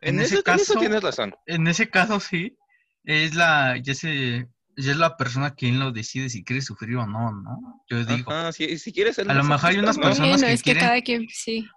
En, 0.00 0.14
En 0.16 0.20
eso, 0.20 0.34
ese 0.38 0.50
en 0.50 0.56
eso 0.56 0.74
caso- 0.74 0.78
tienes 0.80 1.02
razón. 1.02 1.34
En 1.46 1.66
ese 1.66 1.88
caso 1.90 2.20
sí, 2.20 2.56
es 3.04 3.34
la, 3.34 3.76
ya 3.82 3.94
se, 3.94 4.48
ya 4.76 4.92
es 4.92 4.96
la 4.96 5.16
persona 5.16 5.54
quien 5.54 5.78
lo 5.78 5.92
decide 5.92 6.28
si 6.28 6.44
quiere 6.44 6.62
sufrir 6.62 6.96
o 6.96 7.06
no, 7.06 7.32
¿no? 7.32 7.84
Yo 7.88 8.04
digo, 8.04 8.32
Ajá, 8.32 8.52
si, 8.52 8.78
si 8.78 8.92
quieres 8.92 9.16
ser 9.16 9.30
A 9.30 9.34
lo 9.34 9.44
mejor 9.44 9.70
hay 9.70 9.78
unas 9.78 9.96
¿no? 9.96 10.02
personas 10.04 10.30
bueno, 10.30 10.46
que 10.46 10.52
es 10.52 10.62
que 10.62 10.72
quieren- 10.72 10.88
cada 10.88 11.02
quien, 11.02 11.28
sí. 11.28 11.68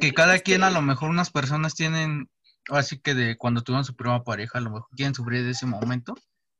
que 0.00 0.12
cada 0.12 0.38
quien 0.38 0.62
a 0.62 0.68
Este, 0.68 0.78
lo 0.80 0.82
mejor 0.82 1.10
unas 1.10 1.30
personas 1.30 1.74
tienen, 1.74 2.28
así 2.70 2.98
que 2.98 3.14
de 3.14 3.36
cuando 3.36 3.62
tuvieron 3.62 3.84
su 3.84 3.94
primera 3.94 4.22
pareja, 4.24 4.58
a 4.58 4.60
lo 4.62 4.70
mejor 4.70 4.88
quieren 4.96 5.14
sufrir 5.14 5.44
de 5.44 5.50
ese 5.50 5.66
momento 5.66 6.14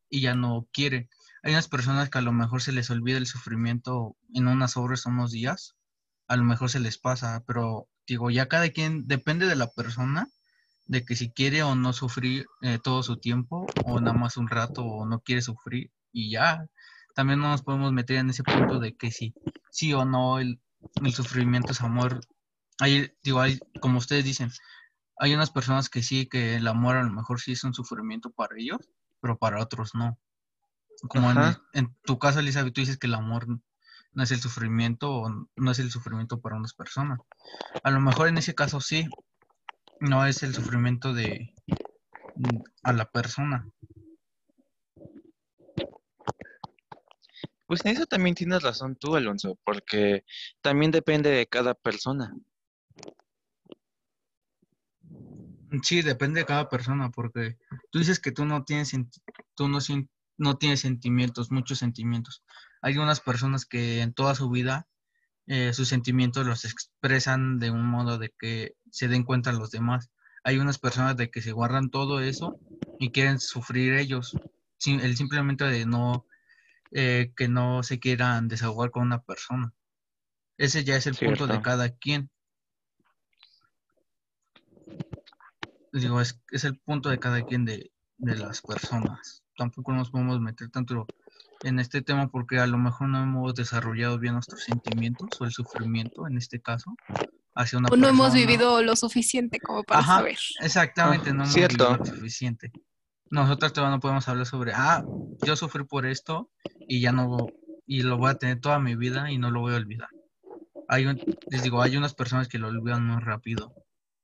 y 0.08 0.20
ya 0.20 0.34
no 0.34 0.68
quieren. 0.72 1.08
Hay 1.42 1.52
unas 1.52 1.68
personas 1.68 2.08
que 2.10 2.18
a 2.18 2.22
lo 2.22 2.32
mejor 2.32 2.62
se 2.62 2.72
les 2.72 2.90
olvida 2.90 3.18
el 3.18 3.26
sufrimiento 3.26 4.16
en 4.34 4.46
unas 4.48 4.76
horas 4.76 5.06
o 5.06 5.08
unos 5.10 5.32
días, 5.32 5.74
a 6.28 6.36
lo 6.36 6.44
mejor 6.44 6.70
se 6.70 6.78
les 6.80 6.98
pasa, 6.98 7.42
pero 7.46 7.88
digo, 8.06 8.30
ya 8.30 8.46
cada 8.48 8.68
quien 8.70 9.06
depende 9.08 9.46
de 9.46 9.56
la 9.56 9.66
persona, 9.68 10.28
de 10.92 11.06
que 11.06 11.16
si 11.16 11.30
quiere 11.30 11.62
o 11.62 11.74
no 11.74 11.94
sufrir 11.94 12.46
eh, 12.60 12.78
todo 12.78 13.02
su 13.02 13.16
tiempo, 13.16 13.66
o 13.86 13.98
nada 13.98 14.12
más 14.12 14.36
un 14.36 14.46
rato, 14.46 14.84
o 14.84 15.06
no 15.06 15.20
quiere 15.20 15.40
sufrir, 15.40 15.90
y 16.12 16.30
ya. 16.30 16.66
También 17.14 17.40
no 17.40 17.48
nos 17.48 17.62
podemos 17.62 17.92
meter 17.92 18.18
en 18.18 18.28
ese 18.28 18.42
punto 18.42 18.78
de 18.78 18.94
que 18.94 19.10
si 19.10 19.34
sí 19.70 19.94
o 19.94 20.04
no 20.04 20.38
el, 20.38 20.60
el 21.02 21.14
sufrimiento 21.14 21.72
es 21.72 21.80
amor. 21.80 22.20
Hay, 22.78 23.10
digo, 23.22 23.40
hay, 23.40 23.58
como 23.80 23.98
ustedes 23.98 24.24
dicen, 24.24 24.52
hay 25.18 25.34
unas 25.34 25.50
personas 25.50 25.88
que 25.88 26.02
sí, 26.02 26.26
que 26.26 26.56
el 26.56 26.68
amor 26.68 26.96
a 26.96 27.02
lo 27.02 27.10
mejor 27.10 27.40
sí 27.40 27.52
es 27.52 27.64
un 27.64 27.72
sufrimiento 27.72 28.30
para 28.30 28.54
ellos, 28.58 28.90
pero 29.20 29.38
para 29.38 29.62
otros 29.62 29.94
no. 29.94 30.18
Como 31.08 31.30
en, 31.30 31.56
en 31.72 31.96
tu 32.04 32.18
caso, 32.18 32.40
Elizabeth, 32.40 32.74
tú 32.74 32.82
dices 32.82 32.98
que 32.98 33.06
el 33.06 33.14
amor 33.14 33.46
no 33.48 34.22
es 34.22 34.30
el 34.30 34.40
sufrimiento 34.40 35.10
o 35.10 35.48
no 35.56 35.70
es 35.70 35.78
el 35.78 35.90
sufrimiento 35.90 36.42
para 36.42 36.56
unas 36.56 36.74
personas. 36.74 37.18
A 37.82 37.90
lo 37.90 38.00
mejor 38.00 38.28
en 38.28 38.36
ese 38.36 38.54
caso 38.54 38.78
sí, 38.78 39.08
no 40.02 40.26
es 40.26 40.42
el 40.42 40.52
sufrimiento 40.52 41.14
de 41.14 41.54
a 42.82 42.92
la 42.92 43.04
persona. 43.04 43.68
Pues 47.66 47.84
en 47.84 47.92
eso 47.92 48.06
también 48.06 48.34
tienes 48.34 48.62
razón 48.62 48.96
tú, 48.96 49.14
Alonso, 49.14 49.58
porque 49.64 50.24
también 50.60 50.90
depende 50.90 51.30
de 51.30 51.46
cada 51.46 51.74
persona. 51.74 52.34
Sí, 55.82 56.02
depende 56.02 56.40
de 56.40 56.46
cada 56.46 56.68
persona, 56.68 57.10
porque 57.10 57.56
tú 57.90 58.00
dices 58.00 58.18
que 58.18 58.32
tú 58.32 58.44
no 58.44 58.64
tienes, 58.64 58.92
tú 59.54 59.68
no, 59.68 59.78
no 60.36 60.58
tienes 60.58 60.80
sentimientos, 60.80 61.50
muchos 61.50 61.78
sentimientos. 61.78 62.42
Hay 62.82 62.98
unas 62.98 63.20
personas 63.20 63.64
que 63.64 64.02
en 64.02 64.12
toda 64.12 64.34
su 64.34 64.50
vida 64.50 64.86
eh, 65.46 65.72
sus 65.72 65.88
sentimientos 65.88 66.46
los 66.46 66.64
expresan 66.64 67.58
de 67.58 67.70
un 67.70 67.86
modo 67.86 68.18
de 68.18 68.34
que 68.38 68.74
se 68.92 69.08
den 69.08 69.24
cuenta 69.24 69.52
los 69.52 69.70
demás. 69.70 70.10
Hay 70.44 70.58
unas 70.58 70.78
personas 70.78 71.16
de 71.16 71.30
que 71.30 71.40
se 71.40 71.52
guardan 71.52 71.90
todo 71.90 72.20
eso 72.20 72.58
y 73.00 73.10
quieren 73.10 73.40
sufrir 73.40 73.94
ellos. 73.94 74.36
El 74.84 75.16
simplemente 75.16 75.64
de 75.64 75.86
no, 75.86 76.26
eh, 76.90 77.32
que 77.34 77.48
no 77.48 77.82
se 77.82 77.98
quieran 77.98 78.48
desahogar 78.48 78.90
con 78.90 79.02
una 79.02 79.22
persona. 79.22 79.72
Ese 80.58 80.84
ya 80.84 80.96
es 80.96 81.06
el 81.06 81.16
punto 81.16 81.46
de 81.46 81.62
cada 81.62 81.90
quien. 81.90 82.30
digo, 85.92 86.20
es, 86.20 86.40
es 86.50 86.64
el 86.64 86.78
punto 86.78 87.08
de 87.08 87.18
cada 87.18 87.42
quien 87.44 87.64
de, 87.64 87.92
de 88.18 88.36
las 88.36 88.60
personas. 88.60 89.42
Tampoco 89.56 89.92
nos 89.92 90.10
podemos 90.10 90.40
meter 90.40 90.68
tanto 90.70 91.06
en 91.62 91.78
este 91.78 92.02
tema 92.02 92.28
porque 92.28 92.58
a 92.58 92.66
lo 92.66 92.78
mejor 92.78 93.08
no 93.08 93.22
hemos 93.22 93.54
desarrollado 93.54 94.18
bien 94.18 94.34
nuestros 94.34 94.64
sentimientos 94.64 95.40
o 95.40 95.44
el 95.44 95.52
sufrimiento, 95.52 96.26
en 96.26 96.36
este 96.36 96.60
caso, 96.60 96.94
hacia 97.54 97.78
una 97.78 97.88
O 97.90 97.96
no 97.96 98.08
hemos 98.08 98.32
vivido 98.32 98.82
lo 98.82 98.96
suficiente 98.96 99.58
como 99.60 99.82
para 99.84 100.00
Ajá. 100.00 100.18
saber. 100.18 100.38
Exactamente, 100.60 101.30
Ah, 101.30 101.32
no 101.34 101.42
hemos 101.42 101.54
cierto. 101.54 101.84
vivido 101.84 101.96
lo 101.98 102.04
suficiente. 102.04 102.72
Nosotros 103.30 103.72
todavía 103.72 103.96
no 103.96 104.00
podemos 104.00 104.28
hablar 104.28 104.46
sobre, 104.46 104.72
ah, 104.74 105.04
yo 105.42 105.56
sufrí 105.56 105.84
por 105.84 106.06
esto 106.06 106.50
y 106.78 107.00
ya 107.00 107.12
no, 107.12 107.46
y 107.86 108.02
lo 108.02 108.18
voy 108.18 108.30
a 108.30 108.34
tener 108.34 108.60
toda 108.60 108.78
mi 108.78 108.94
vida 108.96 109.30
y 109.30 109.38
no 109.38 109.50
lo 109.50 109.60
voy 109.60 109.74
a 109.74 109.76
olvidar. 109.78 110.08
Hay 110.88 111.06
un- 111.06 111.20
les 111.48 111.62
digo, 111.62 111.80
hay 111.82 111.96
unas 111.96 112.14
personas 112.14 112.48
que 112.48 112.58
lo 112.58 112.68
olvidan 112.68 113.06
muy 113.06 113.20
rápido. 113.20 113.74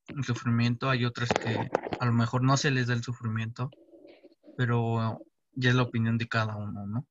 El 0.09 0.25
sufrimiento, 0.25 0.91
hay 0.91 1.05
otras 1.05 1.31
que 1.35 1.71
a 1.99 2.07
lo 2.07 2.13
mejor 2.13 2.43
no 2.43 2.57
se 2.57 2.71
les 2.71 2.87
da 2.87 2.95
el 2.95 3.03
sufrimiento, 3.03 3.71
pero 4.57 5.23
ya 5.55 5.71
es 5.71 5.75
la 5.77 5.83
opinión 5.83 6.19
de 6.19 6.29
cada 6.29 6.57
uno, 6.57 6.87
¿no? 6.87 7.07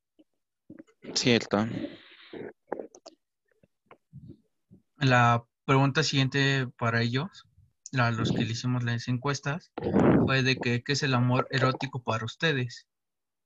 Cierto. 1.14 1.68
La 4.98 5.44
pregunta 5.68 6.02
siguiente 6.02 6.66
para 6.78 7.02
ellos, 7.02 7.46
a 8.00 8.10
los 8.12 8.32
que 8.32 8.46
le 8.46 8.52
hicimos 8.54 8.86
las 8.86 9.10
encuestas, 9.10 9.74
fue 10.26 10.42
de 10.42 10.56
que, 10.56 10.82
¿qué 10.82 10.94
es 10.94 11.04
el 11.04 11.14
amor 11.14 11.46
erótico 11.52 12.02
para 12.02 12.24
ustedes? 12.24 12.88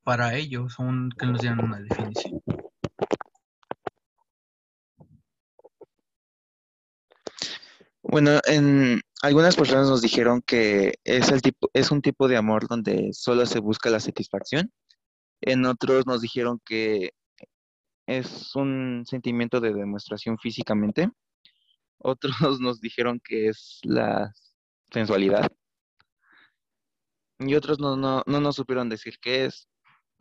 Para 0.04 0.36
ellos, 0.36 0.78
un, 0.78 1.10
que 1.18 1.26
nos 1.26 1.42
dieran 1.42 1.66
una 1.66 1.80
definición. 1.80 2.40
Bueno, 8.04 8.40
en 8.46 9.02
algunas 9.24 9.56
personas 9.56 9.90
nos 9.90 10.04
dijeron 10.04 10.44
que 10.46 11.00
es 11.04 11.32
el 11.32 11.42
tipo, 11.42 11.72
es 11.74 11.90
un 11.90 12.04
tipo 12.04 12.28
de 12.28 12.38
amor 12.38 12.68
donde 12.68 13.10
solo 13.14 13.48
se 13.48 13.60
busca 13.60 13.90
la 13.90 14.00
satisfacción. 14.00 14.72
En 15.42 15.66
otros 15.66 16.06
nos 16.06 16.22
dijeron 16.22 16.62
que 16.64 17.14
es 18.06 18.56
un 18.56 19.06
sentimiento 19.08 19.60
de 19.60 19.74
demostración 19.74 20.38
físicamente. 20.38 21.10
Otros 22.04 22.36
nos 22.60 22.82
dijeron 22.82 23.20
que 23.24 23.48
es 23.48 23.80
la 23.84 24.34
sensualidad. 24.92 25.52
Y 27.40 27.56
otros 27.56 27.80
no, 27.80 27.96
no, 27.96 28.24
no 28.26 28.40
nos 28.40 28.56
supieron 28.56 28.90
decir 28.90 29.18
qué 29.20 29.46
es, 29.46 29.68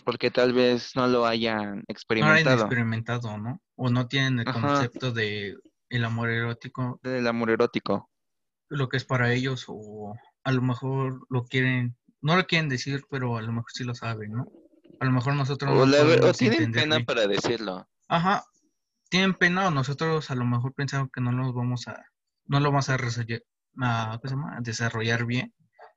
porque 0.05 0.31
tal 0.31 0.53
vez 0.53 0.97
no 0.97 1.07
lo 1.07 1.27
hayan 1.27 1.59
No 1.59 1.75
lo 1.75 1.77
han 1.77 1.87
experimentado 1.89 2.61
experimentado, 2.61 3.39
¿no? 3.39 3.61
O 3.77 3.91
no 3.91 4.09
tienen 4.09 4.41
el 4.41 4.49
Ajá. 4.49 4.61
concepto 4.61 5.13
de 5.13 5.57
el 5.91 6.05
amor 6.05 6.31
erótico, 6.31 6.99
del 7.03 7.27
amor 7.27 7.51
erótico. 7.51 8.09
lo 8.69 8.89
que 8.89 8.97
es 8.97 9.05
para 9.05 9.33
ellos, 9.33 9.65
o 9.69 10.15
a 10.45 10.53
lo 10.53 10.63
mejor 10.63 11.27
lo 11.29 11.45
quieren, 11.45 11.97
no 12.23 12.37
lo 12.37 12.47
quieren 12.47 12.69
decir, 12.69 13.03
pero 13.11 13.37
a 13.37 13.43
lo 13.43 13.53
mejor 13.53 13.71
sí 13.73 13.85
lo 13.85 13.95
saben, 13.95 14.33
¿no? 14.33 14.47
A 15.01 15.05
lo 15.05 15.11
mejor 15.11 15.35
nosotros 15.35 15.71
O, 15.71 15.75
no 15.75 15.87
la 15.87 16.29
o 16.29 16.33
tienen 16.33 16.73
pena 16.73 17.01
para 17.01 17.27
decirlo. 17.27 17.87
Ajá, 18.09 18.45
tienen 19.11 19.35
pena 19.35 19.69
o 19.69 19.71
nosotros 19.71 20.31
a 20.31 20.35
lo 20.35 20.47
mejor 20.47 20.73
pensamos 20.73 21.11
que 21.13 21.21
no 21.21 21.33
nos 21.33 21.53
vamos 21.53 21.87
a, 21.89 22.03
no 22.47 22.61
lo 22.61 22.71
vamos 22.71 22.89
a, 22.89 22.97
resolver- 22.97 23.45
a, 23.81 24.19
¿cómo 24.23 24.29
se 24.29 24.35
llama? 24.37 24.57
a 24.57 24.61
desarrollar 24.63 25.27
bien, 25.27 25.53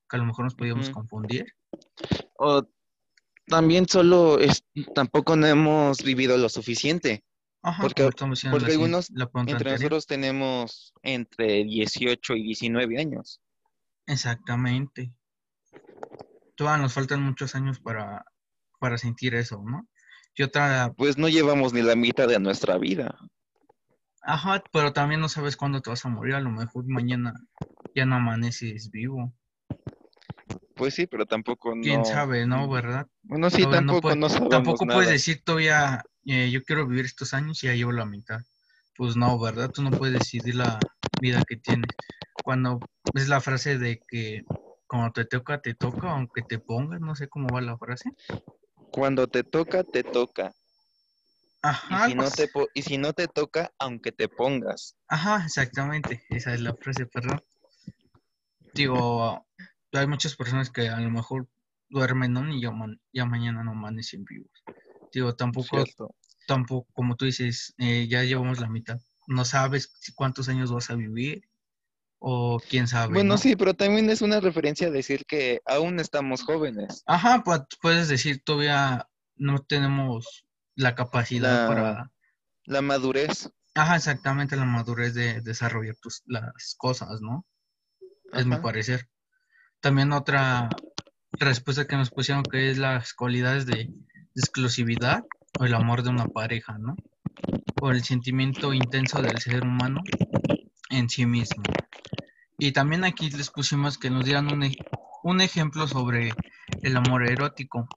que 0.10 0.16
a 0.18 0.20
lo 0.20 0.26
mejor 0.26 0.44
nos 0.46 0.56
podíamos 0.56 0.90
confundir. 0.90 1.46
O 2.38 2.68
también 3.48 3.88
solo 3.88 4.40
es, 4.40 4.66
tampoco 4.94 5.36
no 5.36 5.48
hemos 5.48 6.04
vivido 6.04 6.38
lo 6.38 6.50
suficiente. 6.50 7.24
Ajá, 7.62 7.82
Porque- 7.82 8.02
como 8.04 8.10
estamos 8.10 8.38
diciendo 8.40 8.58
porque 8.60 8.74
algunos 8.74 9.10
la 9.12 9.24
Entre 9.26 9.40
anterior. 9.54 9.72
nosotros 9.74 10.06
tenemos 10.08 10.94
entre 11.02 11.64
18 11.64 12.34
y 12.36 12.44
19 12.44 13.00
años. 13.00 13.40
Exactamente. 14.06 15.14
Todavía 16.56 16.82
nos 16.84 16.94
faltan 16.94 17.22
muchos 17.24 17.56
años 17.56 17.80
para, 17.80 18.26
para 18.80 18.98
sentir 18.98 19.34
eso, 19.36 19.64
¿no? 19.66 19.88
Y 20.36 20.44
otra, 20.44 20.96
Pues 20.98 21.18
no 21.20 21.30
llevamos 21.30 21.72
ni 21.74 21.84
la 21.84 21.96
mitad 21.96 22.28
de 22.28 22.40
nuestra 22.40 22.80
vida. 22.80 23.16
ajá, 24.24 24.64
pero 24.72 24.92
también 24.92 25.22
no 25.22 25.30
sabes 25.30 25.56
cuándo 25.56 25.82
te 25.82 25.90
vas 25.90 26.04
a 26.06 26.10
morir, 26.10 26.36
a 26.36 26.42
lo 26.42 26.50
mejor 26.50 26.86
mañana 26.88 27.34
ya 27.96 28.06
no 28.06 28.16
amaneces 28.16 28.90
vivo. 28.92 29.34
Pues 30.76 30.94
sí, 30.96 31.08
pero 31.08 31.26
tampoco 31.26 31.76
no. 31.76 31.82
Quién 31.84 32.06
sabe, 32.06 32.46
¿no? 32.46 32.70
¿Verdad? 32.70 33.08
Bueno, 33.24 33.50
sí, 33.50 33.58
Todavía 33.62 33.82
no 33.82 33.88
tampoco 33.94 34.02
puede- 34.02 34.18
no 34.18 34.30
sabemos 34.30 34.50
Tampoco 34.52 34.86
nada. 34.86 35.00
puedes 35.00 35.10
decir 35.12 35.42
todavía, 35.44 36.04
eh, 36.26 36.50
yo 36.52 36.64
quiero 36.64 36.88
vivir 36.88 37.06
estos 37.06 37.34
años 37.34 37.64
y 37.64 37.68
ya 37.68 37.74
llevo 37.76 37.92
la 37.92 38.06
mitad. 38.06 38.42
Pues 38.96 39.16
no, 39.16 39.40
¿verdad? 39.40 39.72
Tú 39.72 39.82
no 39.84 39.96
puedes 39.96 40.14
decidir 40.14 40.56
la 40.56 40.88
vida 41.20 41.44
que 41.48 41.58
tienes. 41.58 41.98
Cuando 42.42 42.86
es 43.14 43.28
la 43.28 43.42
frase 43.42 43.78
de 43.78 44.04
que 44.08 44.44
cuando 44.88 45.12
te 45.12 45.26
toca, 45.26 45.62
te 45.62 45.74
toca, 45.74 46.12
aunque 46.12 46.44
te 46.44 46.60
pongas, 46.60 47.02
no 47.02 47.16
sé 47.16 47.28
cómo 47.28 47.52
va 47.52 47.62
la 47.62 47.78
frase. 47.78 48.12
Cuando 48.94 49.28
te 49.28 49.44
toca, 49.44 49.84
te 49.84 50.04
toca. 50.04 50.54
Y 51.64 51.64
Ajá, 51.64 52.06
si 52.06 52.12
algo 52.12 52.24
no 52.24 52.30
te 52.30 52.48
po- 52.48 52.70
y 52.74 52.82
si 52.84 52.98
no 52.98 53.14
te 53.14 53.28
toca, 53.28 53.72
aunque 53.80 54.12
te 54.12 54.28
pongas. 54.28 54.96
Ajá, 55.08 55.44
exactamente. 55.46 56.24
Esa 56.30 56.54
es 56.54 56.62
la 56.62 56.76
frase, 56.76 57.06
perdón. 57.08 57.42
Digo, 58.74 59.46
hay 59.94 60.08
muchas 60.08 60.36
personas 60.36 60.70
que 60.70 60.90
a 60.90 61.00
lo 61.00 61.10
mejor 61.10 61.48
duermen, 61.90 62.34
¿no? 62.34 62.48
Y 62.54 62.62
ya, 62.62 62.72
ma- 62.72 62.96
ya 63.12 63.26
mañana 63.26 63.64
no 63.64 63.72
amanecen 63.72 64.26
vivos. 64.26 64.52
Digo, 65.12 65.36
tampoco, 65.36 65.84
¿cierto? 65.84 66.16
tampoco, 66.48 66.88
como 66.94 67.16
tú 67.16 67.26
dices, 67.26 67.74
eh, 67.78 68.08
ya 68.08 68.24
llevamos 68.24 68.60
la 68.60 68.70
mitad. 68.70 69.00
No 69.28 69.46
sabes 69.46 69.92
si- 70.00 70.14
cuántos 70.14 70.50
años 70.50 70.72
vas 70.72 70.90
a 70.90 70.96
vivir 70.96 71.44
o 72.26 72.58
quién 72.70 72.88
sabe, 72.88 73.16
Bueno, 73.16 73.34
¿no? 73.34 73.38
sí, 73.38 73.58
pero 73.58 73.74
también 73.74 74.10
es 74.10 74.22
una 74.22 74.40
referencia 74.40 74.88
a 74.88 74.92
decir 74.92 75.26
que 75.26 75.60
aún 75.66 76.00
estamos 76.00 76.42
jóvenes. 76.44 77.04
Ajá, 77.06 77.44
pues 77.44 77.64
puedes 77.82 78.08
decir, 78.08 78.42
todavía 78.46 79.10
no 79.36 79.60
tenemos 79.60 80.46
la 80.76 80.96
capacidad 80.96 81.64
La- 81.64 81.68
para... 81.68 82.12
La 82.66 82.82
madurez. 82.82 83.50
Ajá, 83.76 83.98
exactamente 83.98 84.56
la 84.56 84.64
madurez 84.64 85.14
de 85.14 85.42
desarrollar 85.42 85.96
tus, 85.98 86.24
las 86.26 86.76
cosas, 86.78 87.20
¿no? 87.20 87.46
Es 88.32 88.46
mi 88.46 88.56
parecer. 88.56 89.10
También 89.82 90.14
otra 90.14 90.70
respuesta 91.34 91.86
que 91.88 91.98
nos 91.98 92.10
pusieron 92.10 92.44
que 92.44 92.72
es 92.72 92.78
las 92.78 93.14
cualidades 93.14 93.66
de 93.66 93.90
exclusividad 94.34 95.24
o 95.60 95.66
el 95.66 95.74
amor 95.74 96.04
de 96.04 96.10
una 96.12 96.28
pareja, 96.28 96.78
¿no? 96.78 96.96
O 97.82 97.92
el 97.92 98.02
sentimiento 98.06 98.74
intenso 98.74 99.22
del 99.22 99.38
ser 99.40 99.64
humano 99.64 100.02
en 100.90 101.10
sí 101.10 101.26
mismo. 101.26 101.64
Y 102.58 102.72
también 102.72 103.04
aquí 103.04 103.30
les 103.30 103.52
pusimos 103.52 104.00
que 104.00 104.10
nos 104.10 104.26
dieran 104.26 104.48
un, 104.48 104.68
un 105.22 105.42
ejemplo 105.42 105.88
sobre 105.88 106.40
el 106.82 106.98
amor 106.98 107.28
erótico. 107.28 107.88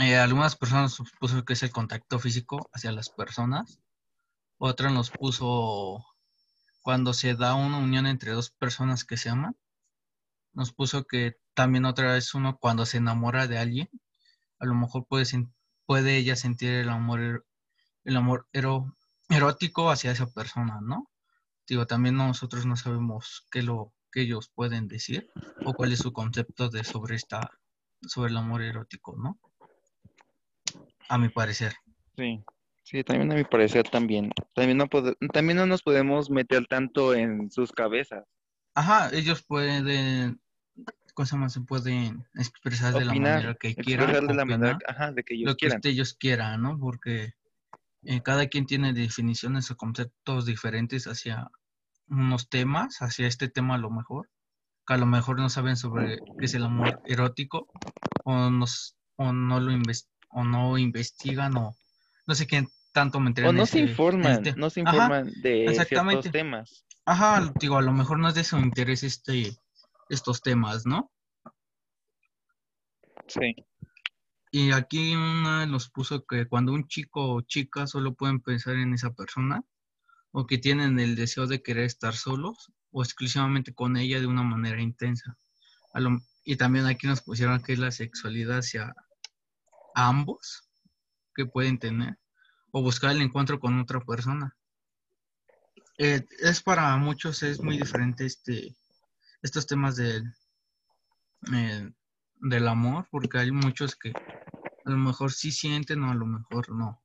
Eh, 0.00 0.16
algunas 0.16 0.54
personas 0.56 0.98
nos 1.00 1.10
puso 1.18 1.44
que 1.44 1.54
es 1.54 1.62
el 1.64 1.70
contacto 1.72 2.18
físico 2.20 2.70
hacia 2.72 2.92
las 2.92 3.10
personas. 3.10 3.80
Otra 4.58 4.90
nos 4.90 5.10
puso 5.12 6.04
cuando 6.82 7.14
se 7.14 7.34
da 7.36 7.54
una 7.54 7.78
unión 7.78 8.06
entre 8.06 8.32
dos 8.32 8.50
personas 8.50 9.04
que 9.04 9.16
se 9.18 9.30
aman. 9.30 9.56
Nos 10.54 10.72
puso 10.72 11.04
que 11.06 11.36
también 11.54 11.84
otra 11.84 12.14
vez 12.14 12.34
uno 12.34 12.58
cuando 12.58 12.86
se 12.86 12.96
enamora 12.98 13.46
de 13.46 13.58
alguien, 13.58 13.90
a 14.60 14.66
lo 14.66 14.74
mejor 14.74 15.06
puede, 15.08 15.26
puede 15.86 16.18
ella 16.18 16.36
sentir 16.36 16.70
el 16.72 16.90
amor, 16.90 17.20
er- 17.20 17.44
el 18.04 18.16
amor 18.16 18.48
ero- 18.52 18.96
erótico 19.30 19.90
hacia 19.90 20.12
esa 20.12 20.26
persona, 20.32 20.80
¿no? 20.82 21.10
Digo, 21.66 21.86
también 21.86 22.16
nosotros 22.16 22.66
no 22.66 22.76
sabemos 22.76 23.46
qué 23.50 23.62
lo 23.62 23.92
que 24.12 24.22
ellos 24.22 24.50
pueden 24.54 24.86
decir 24.86 25.30
o 25.64 25.72
cuál 25.74 25.92
es 25.92 25.98
su 25.98 26.12
concepto 26.12 26.68
de 26.68 26.84
sobre 26.84 27.16
esta 27.16 27.50
sobre 28.06 28.30
el 28.30 28.36
amor 28.36 28.62
erótico, 28.62 29.16
¿no? 29.16 29.38
A 31.08 31.18
mi 31.18 31.28
parecer. 31.28 31.74
Sí. 32.16 32.44
Sí, 32.82 33.02
también 33.02 33.32
a 33.32 33.34
mi 33.34 33.44
parecer 33.44 33.88
también. 33.88 34.30
También 34.54 34.76
no, 34.76 34.86
también 35.32 35.56
no 35.56 35.66
nos 35.66 35.82
podemos 35.82 36.28
meter 36.28 36.66
tanto 36.66 37.14
en 37.14 37.50
sus 37.50 37.72
cabezas. 37.72 38.24
Ajá, 38.74 39.08
ellos 39.14 39.42
pueden, 39.42 40.38
¿cómo 41.14 41.24
se 41.24 41.32
llama? 41.34 41.48
Se 41.48 41.62
pueden 41.62 42.26
expresar 42.34 42.92
de 42.92 43.06
la 43.06 43.14
manera 43.14 43.54
que 43.54 43.74
quieran, 43.74 44.10
expresar 44.10 44.28
de 44.28 44.34
la 44.34 44.42
opinar, 44.42 44.60
manera 44.60 44.78
ajá, 44.86 45.12
de 45.12 45.24
que 45.24 45.34
ellos 45.34 45.46
lo 45.46 45.54
que 45.54 45.66
quieran. 45.66 45.80
ellos 45.84 46.14
quieran, 46.14 46.62
¿no? 46.62 46.78
Porque 46.78 47.32
eh, 48.06 48.22
cada 48.22 48.46
quien 48.48 48.66
tiene 48.66 48.92
definiciones 48.92 49.70
o 49.70 49.76
conceptos 49.76 50.46
diferentes 50.46 51.06
hacia 51.06 51.50
unos 52.08 52.48
temas, 52.48 52.98
hacia 53.00 53.26
este 53.26 53.48
tema 53.48 53.74
a 53.76 53.78
lo 53.78 53.90
mejor, 53.90 54.28
que 54.86 54.94
a 54.94 54.98
lo 54.98 55.06
mejor 55.06 55.38
no 55.40 55.48
saben 55.48 55.76
sobre 55.76 56.22
qué 56.38 56.46
es 56.46 56.54
el 56.54 56.64
amor 56.64 57.00
erótico 57.04 57.68
o, 58.24 58.50
nos, 58.50 58.96
o 59.16 59.32
no 59.32 59.60
lo 59.60 59.72
inves- 59.72 60.08
o 60.30 60.44
no 60.44 60.76
investigan 60.78 61.56
o 61.56 61.76
no 62.26 62.34
sé 62.34 62.46
quién 62.46 62.68
tanto 62.92 63.20
me 63.20 63.28
enteré 63.28 63.48
O 63.48 63.50
en 63.50 63.56
no 63.56 63.66
se 63.66 63.78
ese- 63.78 63.84
en 63.84 63.88
informan, 63.90 64.32
este- 64.46 64.60
no 64.60 64.70
se 64.70 64.80
Ajá, 64.80 64.92
informan 64.92 65.32
de 65.36 65.66
exactamente. 65.66 66.22
ciertos 66.22 66.32
temas. 66.32 66.84
Ajá, 67.06 67.54
digo, 67.58 67.76
a 67.78 67.82
lo 67.82 67.92
mejor 67.92 68.18
no 68.18 68.28
es 68.28 68.34
de 68.34 68.44
su 68.44 68.58
interés 68.58 69.02
este, 69.02 69.56
estos 70.08 70.40
temas, 70.42 70.86
¿no? 70.86 71.10
Sí. 73.26 73.54
Y 74.56 74.70
aquí 74.70 75.16
una 75.16 75.66
nos 75.66 75.88
puso 75.88 76.24
que 76.26 76.46
cuando 76.46 76.72
un 76.72 76.86
chico 76.86 77.34
o 77.34 77.40
chica 77.40 77.88
solo 77.88 78.14
pueden 78.14 78.40
pensar 78.40 78.76
en 78.76 78.94
esa 78.94 79.12
persona 79.12 79.64
o 80.30 80.46
que 80.46 80.58
tienen 80.58 81.00
el 81.00 81.16
deseo 81.16 81.48
de 81.48 81.60
querer 81.60 81.82
estar 81.82 82.14
solos 82.14 82.70
o 82.92 83.02
exclusivamente 83.02 83.74
con 83.74 83.96
ella 83.96 84.20
de 84.20 84.28
una 84.28 84.44
manera 84.44 84.80
intensa. 84.80 85.36
A 85.92 85.98
y 86.44 86.54
también 86.54 86.86
aquí 86.86 87.08
nos 87.08 87.20
pusieron 87.20 87.64
que 87.64 87.76
la 87.76 87.90
sexualidad 87.90 88.58
hacia 88.58 88.94
ambos 89.92 90.70
que 91.34 91.46
pueden 91.46 91.80
tener 91.80 92.16
o 92.70 92.80
buscar 92.80 93.10
el 93.10 93.22
encuentro 93.22 93.58
con 93.58 93.80
otra 93.80 94.02
persona. 94.02 94.56
Eh, 95.98 96.24
es 96.38 96.62
para 96.62 96.96
muchos 96.96 97.42
es 97.42 97.60
muy 97.60 97.76
diferente 97.76 98.24
este 98.24 98.76
estos 99.42 99.66
temas 99.66 99.96
del 99.96 100.32
eh, 101.52 101.90
del 102.36 102.68
amor 102.68 103.08
porque 103.10 103.38
hay 103.38 103.50
muchos 103.50 103.96
que 103.96 104.12
a 104.84 104.90
lo 104.90 104.96
mejor 104.96 105.32
sí 105.32 105.50
sienten 105.50 106.02
o 106.02 106.10
a 106.10 106.14
lo 106.14 106.26
mejor 106.26 106.70
no. 106.70 107.02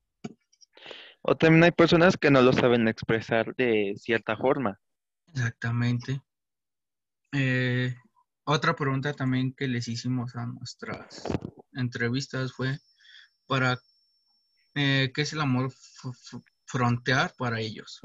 O 1.22 1.36
también 1.36 1.64
hay 1.64 1.72
personas 1.72 2.16
que 2.16 2.30
no 2.30 2.40
lo 2.42 2.52
saben 2.52 2.88
expresar 2.88 3.54
de 3.56 3.94
cierta 3.96 4.36
forma. 4.36 4.80
Exactamente. 5.28 6.22
Eh, 7.32 7.94
otra 8.44 8.74
pregunta 8.74 9.12
también 9.12 9.52
que 9.52 9.68
les 9.68 9.86
hicimos 9.88 10.34
a 10.34 10.46
nuestras 10.46 11.24
entrevistas 11.72 12.52
fue 12.52 12.78
para 13.46 13.78
eh, 14.74 15.12
qué 15.14 15.22
es 15.22 15.32
el 15.32 15.40
amor 15.40 15.72
frontear 16.64 17.32
para 17.36 17.60
ellos. 17.60 18.00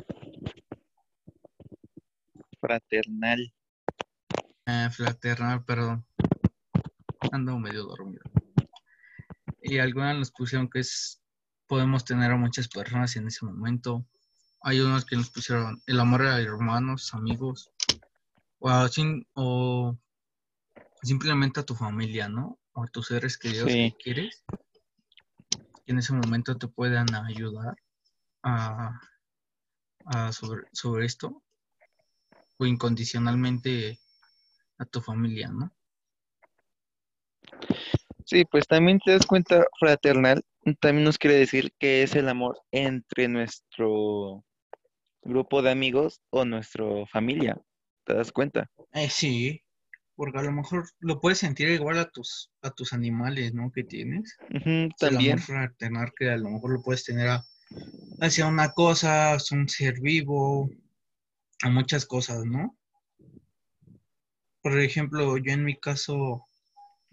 Fraternal. 2.60 3.54
Eh, 4.66 4.90
fraternal, 4.92 5.64
perdón. 5.64 6.06
Ando 7.32 7.58
medio 7.60 7.84
dormido. 7.84 8.24
Y 9.68 9.80
algunas 9.80 10.16
nos 10.16 10.32
pusieron 10.32 10.70
que 10.70 10.80
es 10.80 11.24
podemos 11.68 12.06
tener 12.06 12.32
a 12.32 12.38
muchas 12.38 12.68
personas 12.68 13.16
en 13.16 13.26
ese 13.28 13.44
momento. 13.46 14.06
Hay 14.62 14.80
unos 14.80 15.06
que 15.06 15.16
nos 15.16 15.32
pusieron 15.32 15.82
el 15.88 16.00
amor 16.00 16.22
a 16.28 16.40
hermanos, 16.40 17.16
amigos, 17.16 17.72
o, 18.60 18.70
a 18.70 18.88
sin- 18.90 19.28
o 19.34 19.98
simplemente 21.02 21.62
a 21.62 21.64
tu 21.66 21.74
familia, 21.74 22.30
¿no? 22.30 22.60
O 22.74 22.84
a 22.84 22.88
tus 22.88 23.08
seres 23.08 23.40
queridos 23.40 23.72
Sí. 23.72 23.92
que 23.92 23.98
quieres. 24.04 24.46
Que 25.84 25.94
en 25.94 25.98
ese 25.98 26.14
momento 26.14 26.56
te 26.60 26.68
puedan 26.68 27.16
ayudar 27.16 27.76
a, 28.44 29.00
a 30.06 30.32
sobre, 30.32 30.62
sobre 30.74 31.08
esto. 31.08 31.42
O 32.58 32.68
incondicionalmente 32.68 34.00
a 34.78 34.86
tu 34.86 35.02
familia, 35.02 35.50
¿no? 35.50 35.76
Sí, 38.26 38.44
pues 38.44 38.66
también 38.68 39.00
te 39.06 39.12
das 39.12 39.26
cuenta, 39.28 39.66
fraternal, 39.80 40.42
también 40.80 41.04
nos 41.06 41.20
quiere 41.20 41.38
decir 41.38 41.72
que 41.78 42.02
es 42.02 42.16
el 42.16 42.28
amor 42.28 42.60
entre 42.72 43.28
nuestro 43.28 44.44
grupo 45.22 45.62
de 45.62 45.70
amigos 45.72 46.20
o 46.32 46.44
nuestra 46.44 46.86
familia. 47.06 47.56
¿Te 48.04 48.16
das 48.16 48.32
cuenta? 48.32 48.70
Eh, 48.94 49.10
sí, 49.10 49.62
Porque 50.16 50.40
a 50.40 50.42
lo 50.44 50.52
mejor 50.52 50.86
lo 51.00 51.20
puedes 51.22 51.40
sentir 51.40 51.70
igual 51.70 52.00
a 52.00 52.10
tus, 52.10 52.50
a 52.62 52.72
tus 52.72 52.94
animales, 52.94 53.54
¿no? 53.54 53.72
Que 53.72 53.84
tienes. 53.84 54.38
Ujú, 54.50 54.70
El 54.70 54.92
también. 54.98 55.34
amor 55.34 55.42
fraternal 55.46 56.12
que 56.18 56.30
a 56.30 56.38
lo 56.38 56.50
mejor 56.50 56.72
lo 56.72 56.82
puedes 56.82 57.04
tener 57.04 57.28
a- 57.28 57.44
hacia 58.22 58.48
una 58.48 58.72
cosa, 58.72 59.34
hacia 59.34 59.58
un 59.58 59.68
ser 59.70 60.00
vivo, 60.02 60.70
a 61.64 61.70
muchas 61.70 62.06
cosas, 62.06 62.44
¿no? 62.46 62.76
Por 64.62 64.80
ejemplo, 64.80 65.38
yo 65.38 65.52
en 65.52 65.64
mi 65.64 65.78
caso, 65.78 66.46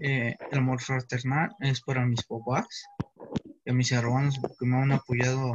eh, 0.04 0.36
el 0.50 0.58
amor 0.58 0.80
fraternal 0.80 1.54
es 1.60 1.80
para 1.80 2.04
mis 2.04 2.24
papás 2.24 2.66
y 3.64 3.70
a 3.70 3.72
mis 3.72 3.92
hermanos 3.92 4.36
porque 4.40 4.66
me 4.66 4.76
han 4.76 4.90
apoyado 4.90 5.54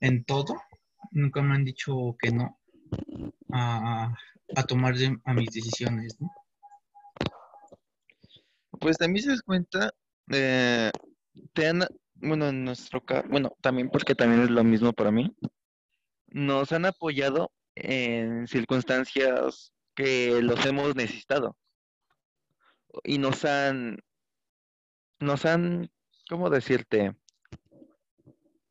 en 0.00 0.24
todo. 0.24 0.62
Nunca 1.10 1.42
me 1.42 1.54
han 1.54 1.64
dicho 1.66 2.16
que 2.18 2.30
no 2.30 2.58
a, 3.52 4.14
a 4.56 4.62
tomar 4.62 4.94
a 5.24 5.34
mis 5.34 5.50
decisiones. 5.50 6.16
Pues 8.80 8.96
también 8.96 9.24
se 9.24 9.30
das 9.32 9.42
cuenta, 9.42 9.92
eh, 10.32 10.90
te 11.52 11.68
han, 11.68 11.86
bueno, 12.14 12.48
en 12.48 12.64
nuestro 12.64 13.04
caso, 13.04 13.28
bueno, 13.28 13.52
también 13.60 13.90
porque 13.90 14.14
también 14.14 14.40
es 14.40 14.50
lo 14.50 14.64
mismo 14.64 14.94
para 14.94 15.10
mí, 15.10 15.36
nos 16.28 16.72
han 16.72 16.86
apoyado 16.86 17.52
en 17.74 18.48
circunstancias 18.48 19.74
que 19.94 20.40
los 20.40 20.64
hemos 20.64 20.96
necesitado 20.96 21.58
y 23.04 23.18
nos 23.18 23.44
han, 23.44 23.98
nos 25.18 25.44
han, 25.44 25.90
¿cómo 26.28 26.50
decirte? 26.50 27.16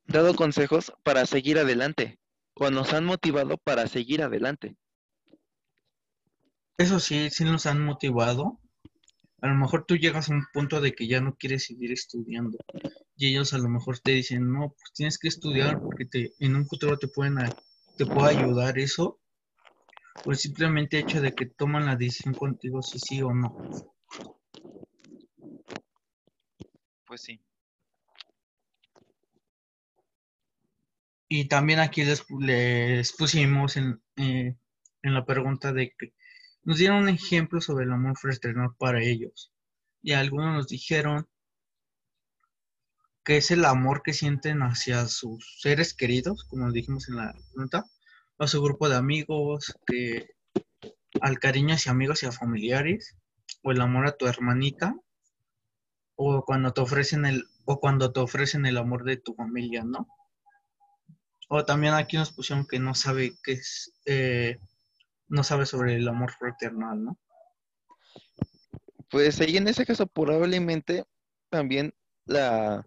Dado 0.05 0.35
consejos 0.35 0.93
para 1.03 1.25
seguir 1.25 1.59
adelante 1.59 2.19
o 2.55 2.69
nos 2.71 2.93
han 2.93 3.05
motivado 3.05 3.57
para 3.57 3.87
seguir 3.87 4.23
adelante. 4.23 4.75
Eso 6.77 6.99
sí, 6.99 7.29
sí 7.29 7.43
nos 7.43 7.65
han 7.65 7.83
motivado. 7.83 8.59
A 9.41 9.47
lo 9.47 9.55
mejor 9.55 9.85
tú 9.85 9.95
llegas 9.95 10.29
a 10.29 10.33
un 10.33 10.45
punto 10.51 10.81
de 10.81 10.93
que 10.93 11.07
ya 11.07 11.21
no 11.21 11.35
quieres 11.35 11.65
seguir 11.65 11.91
estudiando 11.91 12.57
y 13.19 13.27
ellos 13.27 13.53
a 13.53 13.57
lo 13.57 13.67
mejor 13.67 13.99
te 13.99 14.11
dicen, 14.11 14.49
no, 14.49 14.69
pues 14.69 14.93
tienes 14.93 15.19
que 15.19 15.27
estudiar 15.27 15.81
porque 15.81 16.05
te, 16.05 16.33
en 16.39 16.55
un 16.55 16.65
futuro 16.65 16.97
te 16.97 17.09
pueden, 17.09 17.35
te 17.97 18.05
puede 18.05 18.37
ayudar 18.37 18.79
eso. 18.79 19.19
Pues 20.23 20.39
simplemente 20.39 20.99
hecho 20.99 21.21
de 21.21 21.33
que 21.33 21.45
toman 21.45 21.85
la 21.85 21.97
decisión 21.97 22.33
contigo 22.33 22.81
si 22.81 22.97
sí 22.97 23.21
o 23.21 23.33
no. 23.33 23.57
Pues 27.05 27.21
sí. 27.21 27.41
Y 31.27 31.47
también 31.47 31.79
aquí 31.79 32.03
les, 32.03 33.13
pusimos 33.13 33.77
en, 33.77 34.01
eh, 34.15 34.55
en 35.03 35.13
la 35.13 35.25
pregunta 35.25 35.71
de 35.73 35.93
que 35.97 36.13
nos 36.63 36.77
dieron 36.77 37.03
un 37.03 37.09
ejemplo 37.09 37.61
sobre 37.61 37.85
el 37.85 37.91
amor 37.91 38.17
fraternal 38.17 38.75
para 38.77 39.03
ellos. 39.03 39.51
Y 40.01 40.13
algunos 40.13 40.53
nos 40.53 40.67
dijeron 40.67 41.27
que 43.23 43.37
es 43.37 43.51
el 43.51 43.65
amor 43.65 44.01
que 44.03 44.13
sienten 44.13 44.61
hacia 44.61 45.07
sus 45.07 45.59
seres 45.61 45.93
queridos, 45.93 46.45
como 46.45 46.71
dijimos 46.71 47.09
en 47.09 47.17
la 47.17 47.33
pregunta, 47.53 47.85
a 48.39 48.47
su 48.47 48.61
grupo 48.61 48.89
de 48.89 48.95
amigos, 48.95 49.73
que 49.85 50.29
al 51.21 51.39
cariño 51.39 51.75
hacia 51.75 51.91
amigos 51.91 52.23
y 52.23 52.25
a 52.25 52.31
familiares, 52.31 53.15
o 53.63 53.71
el 53.71 53.81
amor 53.81 54.07
a 54.07 54.17
tu 54.17 54.27
hermanita, 54.27 54.95
o 56.15 56.43
cuando 56.45 56.73
te 56.73 56.81
ofrecen 56.81 57.25
el, 57.25 57.45
o 57.65 57.79
cuando 57.79 58.11
te 58.11 58.19
ofrecen 58.19 58.65
el 58.65 58.77
amor 58.77 59.03
de 59.03 59.17
tu 59.17 59.33
familia, 59.33 59.83
¿no? 59.83 60.07
O 61.47 61.65
también 61.65 61.93
aquí 61.93 62.17
nos 62.17 62.31
pusieron 62.31 62.67
que 62.67 62.79
no 62.79 62.93
sabe 62.93 63.33
qué 63.43 63.53
es, 63.53 63.93
eh, 64.05 64.59
no 65.27 65.43
sabe 65.43 65.65
sobre 65.65 65.95
el 65.95 66.07
amor 66.07 66.31
fraternal, 66.31 67.03
¿no? 67.03 67.17
Pues 69.09 69.41
ahí 69.41 69.57
en 69.57 69.67
ese 69.67 69.85
caso 69.85 70.05
probablemente 70.05 71.05
también 71.49 71.93
la, 72.25 72.85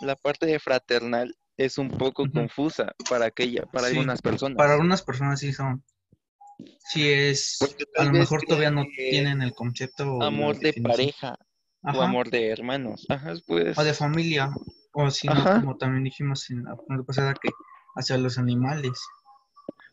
la 0.00 0.16
parte 0.16 0.46
de 0.46 0.58
fraternal 0.58 1.34
es 1.56 1.78
un 1.78 1.90
poco 1.90 2.30
confusa 2.30 2.92
para 3.08 3.26
aquella, 3.26 3.64
para 3.66 3.88
Sí, 3.88 3.94
algunas 3.94 4.22
personas. 4.22 4.56
Para 4.56 4.74
algunas 4.74 5.02
personas 5.02 5.40
sí 5.40 5.52
son, 5.52 5.82
sí 6.78 7.08
es, 7.08 7.56
Porque 7.60 7.84
a 7.96 8.04
lo 8.04 8.12
mejor 8.12 8.42
todavía 8.42 8.70
no 8.70 8.84
tienen 8.96 9.42
el 9.42 9.52
concepto. 9.54 10.22
amor 10.22 10.58
de 10.58 10.72
pareja 10.82 11.36
o 11.82 12.02
amor 12.02 12.30
de 12.30 12.48
hermanos. 12.50 13.06
Ajá, 13.08 13.34
pues. 13.46 13.78
o 13.78 13.84
de 13.84 13.94
familia, 13.94 14.50
o 14.92 15.10
si 15.10 15.28
no, 15.28 15.44
como 15.44 15.76
también 15.76 16.04
dijimos 16.04 16.50
en 16.50 16.64
la 16.64 16.76
primera 16.76 17.04
pasada, 17.04 17.34
que 17.34 17.50
hacia 17.96 18.18
los 18.18 18.38
animales, 18.38 19.00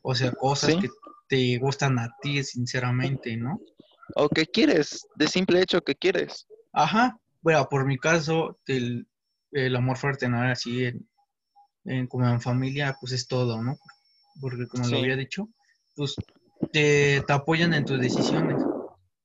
o 0.01 0.13
sea, 0.15 0.31
cosas 0.31 0.71
Sí. 0.73 0.79
que 0.79 0.89
te 1.27 1.57
gustan 1.57 1.97
a 1.99 2.09
ti, 2.21 2.43
sinceramente, 2.43 3.35
¿no? 3.37 3.59
O 4.15 4.29
que 4.29 4.45
quieres, 4.45 5.07
de 5.15 5.27
simple 5.27 5.61
hecho 5.61 5.81
que 5.81 5.95
quieres. 5.95 6.45
Ajá, 6.73 7.17
bueno, 7.41 7.67
por 7.69 7.85
mi 7.85 7.97
caso, 7.97 8.59
el, 8.67 9.07
el 9.51 9.75
amor 9.75 9.97
fraternal 9.97 10.51
así 10.51 10.85
en, 10.85 11.07
en- 11.85 12.07
como 12.07 12.27
en 12.27 12.41
familia, 12.41 12.95
pues 12.99 13.13
es 13.13 13.27
todo, 13.27 13.61
¿no? 13.63 13.77
Porque 14.41 14.67
como 14.67 14.83
Sí. 14.85 14.91
lo 14.91 14.99
había 14.99 15.15
dicho, 15.15 15.49
pues 15.95 16.15
te, 16.75 17.21
te 17.25 17.33
apoyan 17.33 17.73
en 17.73 17.85
tus 17.85 18.01
decisiones. 18.01 18.61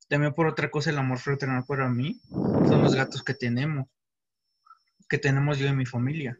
También 0.08 0.34
por 0.34 0.46
otra 0.46 0.70
cosa, 0.70 0.90
el 0.90 0.98
amor 0.98 1.18
fraternal 1.18 1.64
para 1.66 1.88
mí 1.88 2.20
son 2.68 2.82
los 2.82 2.94
gatos 2.94 3.24
que 3.24 3.34
tenemos, 3.34 3.86
que 5.08 5.18
tenemos 5.18 5.58
yo 5.58 5.66
en 5.66 5.76
mi 5.76 5.86
familia. 5.86 6.38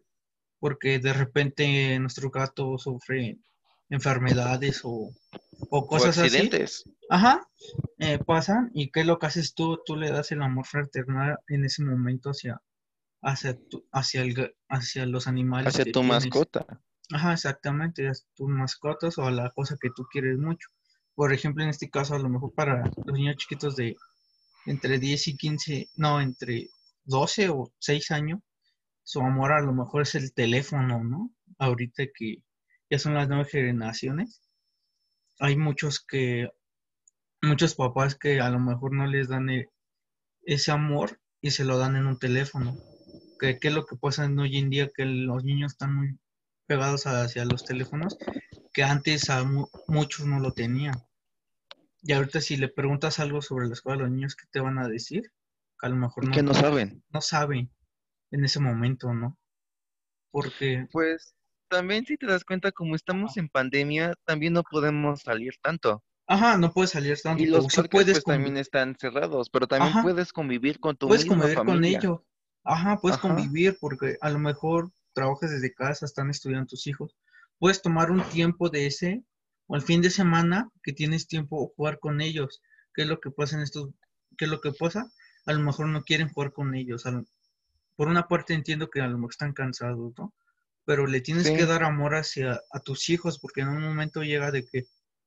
Porque 0.60 0.98
de 0.98 1.12
repente 1.12 1.98
nuestro 1.98 2.30
gato 2.30 2.78
sufre 2.78 3.38
enfermedades 3.90 4.82
o, 4.84 5.12
o 5.70 5.78
O 5.78 5.86
cosas 5.86 6.18
así. 6.18 6.28
accidentes. 6.28 6.84
Ajá, 7.10 7.48
eh, 7.98 8.18
pasan 8.24 8.70
y 8.74 8.90
qué 8.90 9.00
es 9.00 9.06
lo 9.06 9.18
que 9.18 9.26
haces 9.26 9.54
tú, 9.54 9.80
tú 9.84 9.96
le 9.96 10.10
das 10.12 10.30
el 10.32 10.42
amor 10.42 10.66
fraternal 10.66 11.38
en 11.48 11.64
ese 11.64 11.82
momento 11.84 12.30
hacia, 12.30 12.62
hacia, 13.22 13.58
tu- 13.68 13.84
hacia, 13.92 14.22
el, 14.22 14.54
hacia 14.68 15.06
los 15.06 15.26
animales 15.26 15.74
Hacia 15.74 15.84
tu 15.84 16.00
tienes. 16.00 16.04
mascota. 16.04 16.66
Ajá, 17.12 17.32
exactamente, 17.34 18.08
a 18.08 18.12
tus 18.36 18.48
mascotas 18.48 19.18
o 19.18 19.26
a 19.26 19.32
la 19.32 19.50
cosa 19.50 19.76
que 19.80 19.90
tú 19.96 20.04
quieres 20.12 20.38
mucho. 20.38 20.68
Por 21.20 21.34
ejemplo, 21.34 21.62
en 21.62 21.68
este 21.68 21.90
caso, 21.90 22.14
a 22.14 22.18
lo 22.18 22.30
mejor 22.30 22.54
para 22.54 22.90
los 23.04 23.14
niños 23.18 23.36
chiquitos 23.36 23.76
de 23.76 23.94
entre 24.64 24.98
10 24.98 25.28
y 25.28 25.36
15, 25.36 25.90
no, 25.96 26.18
entre 26.18 26.70
12 27.04 27.50
o 27.50 27.70
6 27.78 28.10
años, 28.10 28.40
su 29.02 29.20
amor 29.20 29.52
a 29.52 29.60
lo 29.60 29.74
mejor 29.74 30.00
es 30.00 30.14
el 30.14 30.32
teléfono, 30.32 31.04
¿no? 31.04 31.30
Ahorita 31.58 32.04
que 32.14 32.42
ya 32.88 32.98
son 32.98 33.12
las 33.12 33.28
nuevas 33.28 33.50
generaciones, 33.50 34.40
hay 35.40 35.58
muchos 35.58 36.00
que, 36.00 36.48
muchos 37.42 37.74
papás 37.74 38.14
que 38.14 38.40
a 38.40 38.48
lo 38.48 38.58
mejor 38.58 38.94
no 38.94 39.06
les 39.06 39.28
dan 39.28 39.50
e- 39.50 39.68
ese 40.44 40.72
amor 40.72 41.20
y 41.42 41.50
se 41.50 41.66
lo 41.66 41.76
dan 41.76 41.96
en 41.96 42.06
un 42.06 42.18
teléfono. 42.18 42.78
Que, 43.38 43.58
¿Qué 43.58 43.68
es 43.68 43.74
lo 43.74 43.84
que 43.84 43.96
pasa 43.96 44.24
hoy 44.26 44.56
en 44.56 44.70
día? 44.70 44.88
Que 44.88 45.04
los 45.04 45.44
niños 45.44 45.72
están 45.72 45.94
muy 45.94 46.18
pegados 46.66 47.06
hacia 47.06 47.44
los 47.44 47.62
teléfonos, 47.66 48.16
que 48.72 48.84
antes 48.84 49.28
a 49.28 49.44
mu- 49.44 49.68
muchos 49.86 50.24
no 50.24 50.40
lo 50.40 50.52
tenían. 50.52 50.94
Y 52.02 52.12
ahorita 52.12 52.40
si 52.40 52.56
le 52.56 52.68
preguntas 52.68 53.18
algo 53.20 53.40
sobre 53.42 53.66
la 53.66 53.72
escuela 53.74 54.00
a 54.00 54.02
los 54.04 54.10
niños, 54.10 54.36
¿qué 54.36 54.46
te 54.50 54.60
van 54.60 54.78
a 54.78 54.88
decir? 54.88 55.32
A 55.80 55.88
lo 55.88 55.96
mejor 55.96 56.24
no, 56.26 56.34
Que 56.34 56.42
no 56.42 56.54
saben. 56.54 57.02
no 57.10 57.20
saben 57.20 57.70
en 58.30 58.44
ese 58.44 58.60
momento, 58.60 59.12
¿no? 59.14 59.38
Porque, 60.32 60.88
Pues 60.92 61.34
también 61.68 62.04
si 62.06 62.16
te 62.16 62.26
das 62.26 62.44
cuenta, 62.44 62.70
como 62.70 62.94
estamos 62.94 63.36
en 63.36 63.48
pandemia, 63.48 64.14
también 64.24 64.52
no 64.52 64.62
podemos 64.62 65.22
salir 65.22 65.54
tanto. 65.62 66.02
ajá, 66.26 66.56
no 66.56 66.72
puedes 66.72 66.90
salir 66.92 67.18
tanto, 67.20 67.42
Y 67.42 67.46
los 67.46 67.68
sí 67.68 67.82
parques 67.82 67.90
puedes 67.90 68.12
pues 68.12 68.24
también 68.24 68.56
están 68.56 68.96
cerrados, 68.98 69.50
pero 69.50 69.66
también 69.66 69.92
Ajá. 69.94 70.02
puedes 70.02 70.32
convivir 70.32 70.78
con 70.80 70.96
tu 70.96 71.08
puedes 71.08 71.24
misma 71.24 71.28
convivir 71.28 71.56
con 71.62 71.66
familia. 71.74 71.98
ellos. 71.98 72.20
Ajá, 72.64 72.98
puedes 73.00 73.16
Ajá. 73.16 73.28
convivir 73.28 73.76
porque 73.80 74.16
a 74.20 74.30
lo 74.30 74.38
mejor 74.38 74.90
trabajas 75.14 75.50
desde 75.50 75.72
casa, 75.74 76.06
están 76.06 76.30
estudiando 76.30 76.66
tus 76.66 76.86
hijos. 76.86 77.16
Puedes 77.58 77.82
tomar 77.82 78.10
un 78.10 78.22
tiempo 78.30 78.68
de 78.70 78.86
ese 78.86 79.24
o 79.70 79.76
el 79.76 79.82
fin 79.82 80.02
de 80.02 80.10
semana 80.10 80.68
que 80.82 80.92
tienes 80.92 81.28
tiempo 81.28 81.72
jugar 81.76 82.00
con 82.00 82.20
ellos. 82.20 82.60
¿Qué 82.92 83.02
es 83.02 83.08
lo 83.08 83.20
que 83.20 83.30
pasa 83.30 83.54
en 83.56 83.62
estos? 83.62 83.90
¿Qué 84.36 84.46
es 84.46 84.50
lo 84.50 84.60
que 84.60 84.72
pasa? 84.72 85.06
A 85.46 85.52
lo 85.52 85.60
mejor 85.60 85.86
no 85.86 86.02
quieren 86.02 86.28
jugar 86.28 86.52
con 86.52 86.74
ellos. 86.74 87.04
lo- 87.04 87.24
por 87.94 88.08
una 88.08 88.26
parte 88.26 88.52
entiendo 88.54 88.90
que 88.90 89.00
a 89.00 89.06
lo 89.06 89.16
mejor 89.16 89.30
están 89.30 89.52
cansados, 89.52 90.12
¿no? 90.18 90.34
Pero 90.86 91.06
le 91.06 91.20
tienes 91.20 91.46
Sí. 91.46 91.54
que 91.54 91.66
dar 91.66 91.84
amor 91.84 92.16
hacia 92.16 92.60
a 92.72 92.80
tus 92.80 93.08
hijos 93.10 93.38
porque 93.38 93.60
en 93.60 93.68
un 93.68 93.82
momento 93.82 94.22
llega 94.24 94.50
de 94.50 94.66
que 94.66 94.86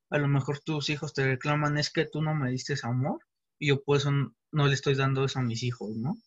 a 0.09 0.17
lo 0.17 0.27
mejor 0.27 0.59
tus 0.59 0.89
hijos 0.89 1.13
te 1.13 1.23
reclaman 1.25 1.77
es 1.77 1.89
que 1.89 2.05
tú 2.05 2.21
no 2.21 2.35
me 2.35 2.51
diste 2.51 2.75
amor 2.83 3.19
y 3.59 3.67
yo 3.69 3.81
por 3.83 3.97
eso 3.97 4.09
n- 4.09 4.29
no 4.51 4.67
le 4.67 4.73
estoy 4.73 4.95
dando 4.95 5.23
eso 5.23 5.39
a 5.39 5.43
mis 5.43 5.63
hijos, 5.63 5.95
¿no? 5.95 6.17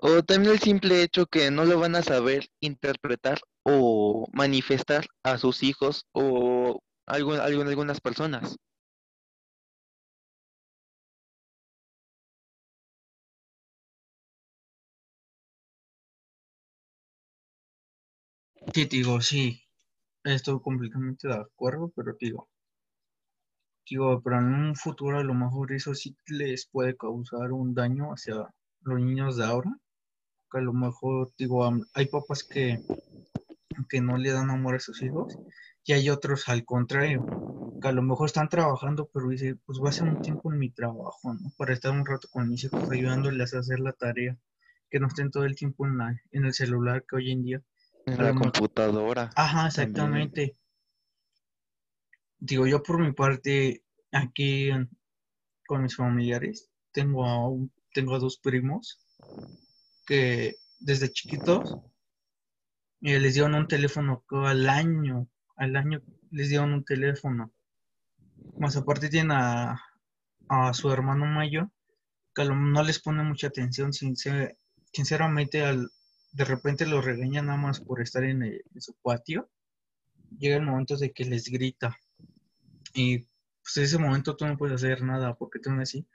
O 0.00 0.22
también 0.22 0.54
el 0.54 0.58
simple 0.58 1.02
hecho 1.02 1.26
que 1.26 1.50
no 1.50 1.66
lo 1.66 1.78
van 1.78 1.96
a 1.96 2.02
saber 2.02 2.48
interpretar 2.60 3.40
o 3.62 4.26
manifestar 4.32 5.04
a 5.22 5.36
sus 5.36 5.62
hijos 5.62 6.06
o 6.12 6.80
algo, 7.06 7.34
algo 7.34 7.60
en 7.60 7.68
algunas 7.68 8.00
personas. 8.00 8.56
Sí, 18.72 18.84
digo, 18.84 19.20
sí, 19.20 19.60
estoy 20.24 20.60
completamente 20.62 21.28
de 21.28 21.34
acuerdo, 21.34 21.92
pero 21.96 22.14
digo, 22.20 22.48
digo, 23.88 24.20
pero 24.22 24.38
en 24.38 24.54
un 24.54 24.76
futuro 24.76 25.18
a 25.18 25.24
lo 25.24 25.34
mejor 25.34 25.72
eso 25.72 25.94
sí 25.94 26.14
les 26.26 26.66
puede 26.68 26.94
causar 26.96 27.52
un 27.52 27.74
daño 27.74 28.10
hacia 28.12 28.50
los 28.82 29.00
niños 29.00 29.36
de 29.38 29.44
ahora. 29.46 29.70
Que 30.50 30.58
a 30.58 30.62
lo 30.62 30.72
mejor, 30.72 31.32
digo, 31.36 31.68
hay 31.94 32.06
papás 32.06 32.44
que, 32.44 32.80
que 33.88 34.00
no 34.00 34.16
le 34.16 34.32
dan 34.32 34.50
amor 34.50 34.76
a 34.76 34.80
sus 34.80 35.02
hijos 35.02 35.36
y 35.84 35.92
hay 35.92 36.10
otros 36.10 36.48
al 36.48 36.64
contrario, 36.64 37.24
que 37.80 37.88
a 37.88 37.92
lo 37.92 38.02
mejor 38.02 38.26
están 38.26 38.48
trabajando, 38.48 39.08
pero 39.12 39.28
dice, 39.28 39.54
pues 39.64 39.78
voy 39.78 39.86
a 39.86 39.90
hacer 39.90 40.08
un 40.08 40.20
tiempo 40.20 40.52
en 40.52 40.58
mi 40.58 40.70
trabajo, 40.70 41.32
¿no? 41.32 41.52
Para 41.56 41.74
estar 41.74 41.92
un 41.92 42.04
rato 42.04 42.28
con 42.28 42.48
mis 42.48 42.64
hijos 42.64 42.90
ayudándoles 42.90 43.54
a 43.54 43.60
hacer 43.60 43.78
la 43.78 43.92
tarea, 43.92 44.36
que 44.90 44.98
no 44.98 45.06
estén 45.06 45.30
todo 45.30 45.44
el 45.44 45.54
tiempo 45.54 45.86
en, 45.86 45.98
la, 45.98 46.20
en 46.32 46.44
el 46.44 46.54
celular 46.54 47.04
que 47.08 47.16
hoy 47.16 47.30
en 47.30 47.44
día. 47.44 47.62
En 48.04 48.22
la 48.22 48.34
computadora. 48.34 49.30
Ajá, 49.36 49.68
También. 49.68 49.68
exactamente. 49.68 50.56
Digo, 52.38 52.66
yo 52.66 52.82
por 52.82 52.98
mi 52.98 53.12
parte, 53.12 53.84
aquí 54.10 54.70
con 55.66 55.82
mis 55.82 55.96
familiares, 55.96 56.68
tengo 56.92 57.24
a 57.24 57.68
tengo 57.92 58.14
a 58.14 58.18
dos 58.18 58.38
primos 58.38 58.98
que 60.06 60.56
desde 60.78 61.12
chiquitos 61.12 61.76
eh, 63.02 63.18
les 63.20 63.34
dieron 63.34 63.54
un 63.54 63.68
teléfono 63.68 64.24
al 64.30 64.68
año, 64.68 65.28
al 65.56 65.76
año 65.76 66.02
les 66.30 66.48
dieron 66.48 66.72
un 66.72 66.84
teléfono. 66.84 67.52
Más 68.58 68.76
aparte 68.76 69.08
tienen 69.08 69.32
a, 69.32 69.82
su 70.72 70.90
hermano 70.90 71.26
mayor, 71.26 71.70
que 72.34 72.44
no 72.44 72.82
les 72.82 73.00
pone 73.00 73.22
mucha 73.22 73.48
atención, 73.48 73.92
sincer- 73.92 74.56
sinceramente 74.92 75.62
al, 75.64 75.90
de 76.32 76.44
repente 76.44 76.86
lo 76.86 77.00
regañan 77.02 77.46
nada 77.46 77.58
más 77.58 77.80
por 77.80 78.00
estar 78.00 78.24
en, 78.24 78.42
el- 78.42 78.62
en 78.74 78.80
su 78.80 78.94
patio. 79.02 79.50
Llega 80.38 80.56
el 80.56 80.62
momento 80.62 80.96
de 80.96 81.12
que 81.12 81.24
les 81.24 81.48
grita. 81.48 81.96
Y 82.94 83.18
pues 83.62 83.76
en 83.76 83.84
ese 83.84 83.98
momento 83.98 84.36
tú 84.36 84.46
no 84.46 84.56
puedes 84.56 84.76
hacer 84.76 85.02
nada, 85.02 85.34
porque 85.34 85.58
tú 85.58 85.70
no 85.70 85.82
así, 85.82 86.06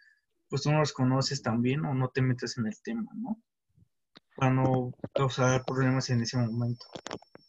pues 0.49 0.63
tú 0.63 0.71
no 0.71 0.79
los 0.79 0.93
conoces 0.93 1.41
también 1.41 1.85
o 1.85 1.93
no 1.93 2.09
te 2.09 2.21
metes 2.21 2.57
en 2.57 2.67
el 2.67 2.81
tema, 2.81 3.11
¿no? 3.15 3.41
Para 4.35 4.51
no 4.53 4.93
causar 5.13 5.63
problemas 5.65 6.09
en 6.09 6.21
ese 6.21 6.37
momento. 6.37 6.85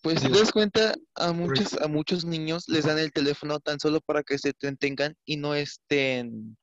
Pues 0.03 0.21
si 0.21 0.31
te 0.31 0.39
das 0.39 0.51
cuenta, 0.51 0.95
a 1.15 1.33
muchos, 1.33 1.75
a 1.81 1.87
muchos 1.87 2.25
niños 2.25 2.65
les 2.69 2.87
dan 2.87 2.99
el 2.99 3.13
teléfono 3.13 3.61
tan 3.61 3.79
solo 3.79 4.01
para 4.01 4.23
que 4.25 4.37
se 4.37 4.49
entretengan 4.49 5.15
y 5.25 5.37
no 5.37 5.55
estén 5.55 6.57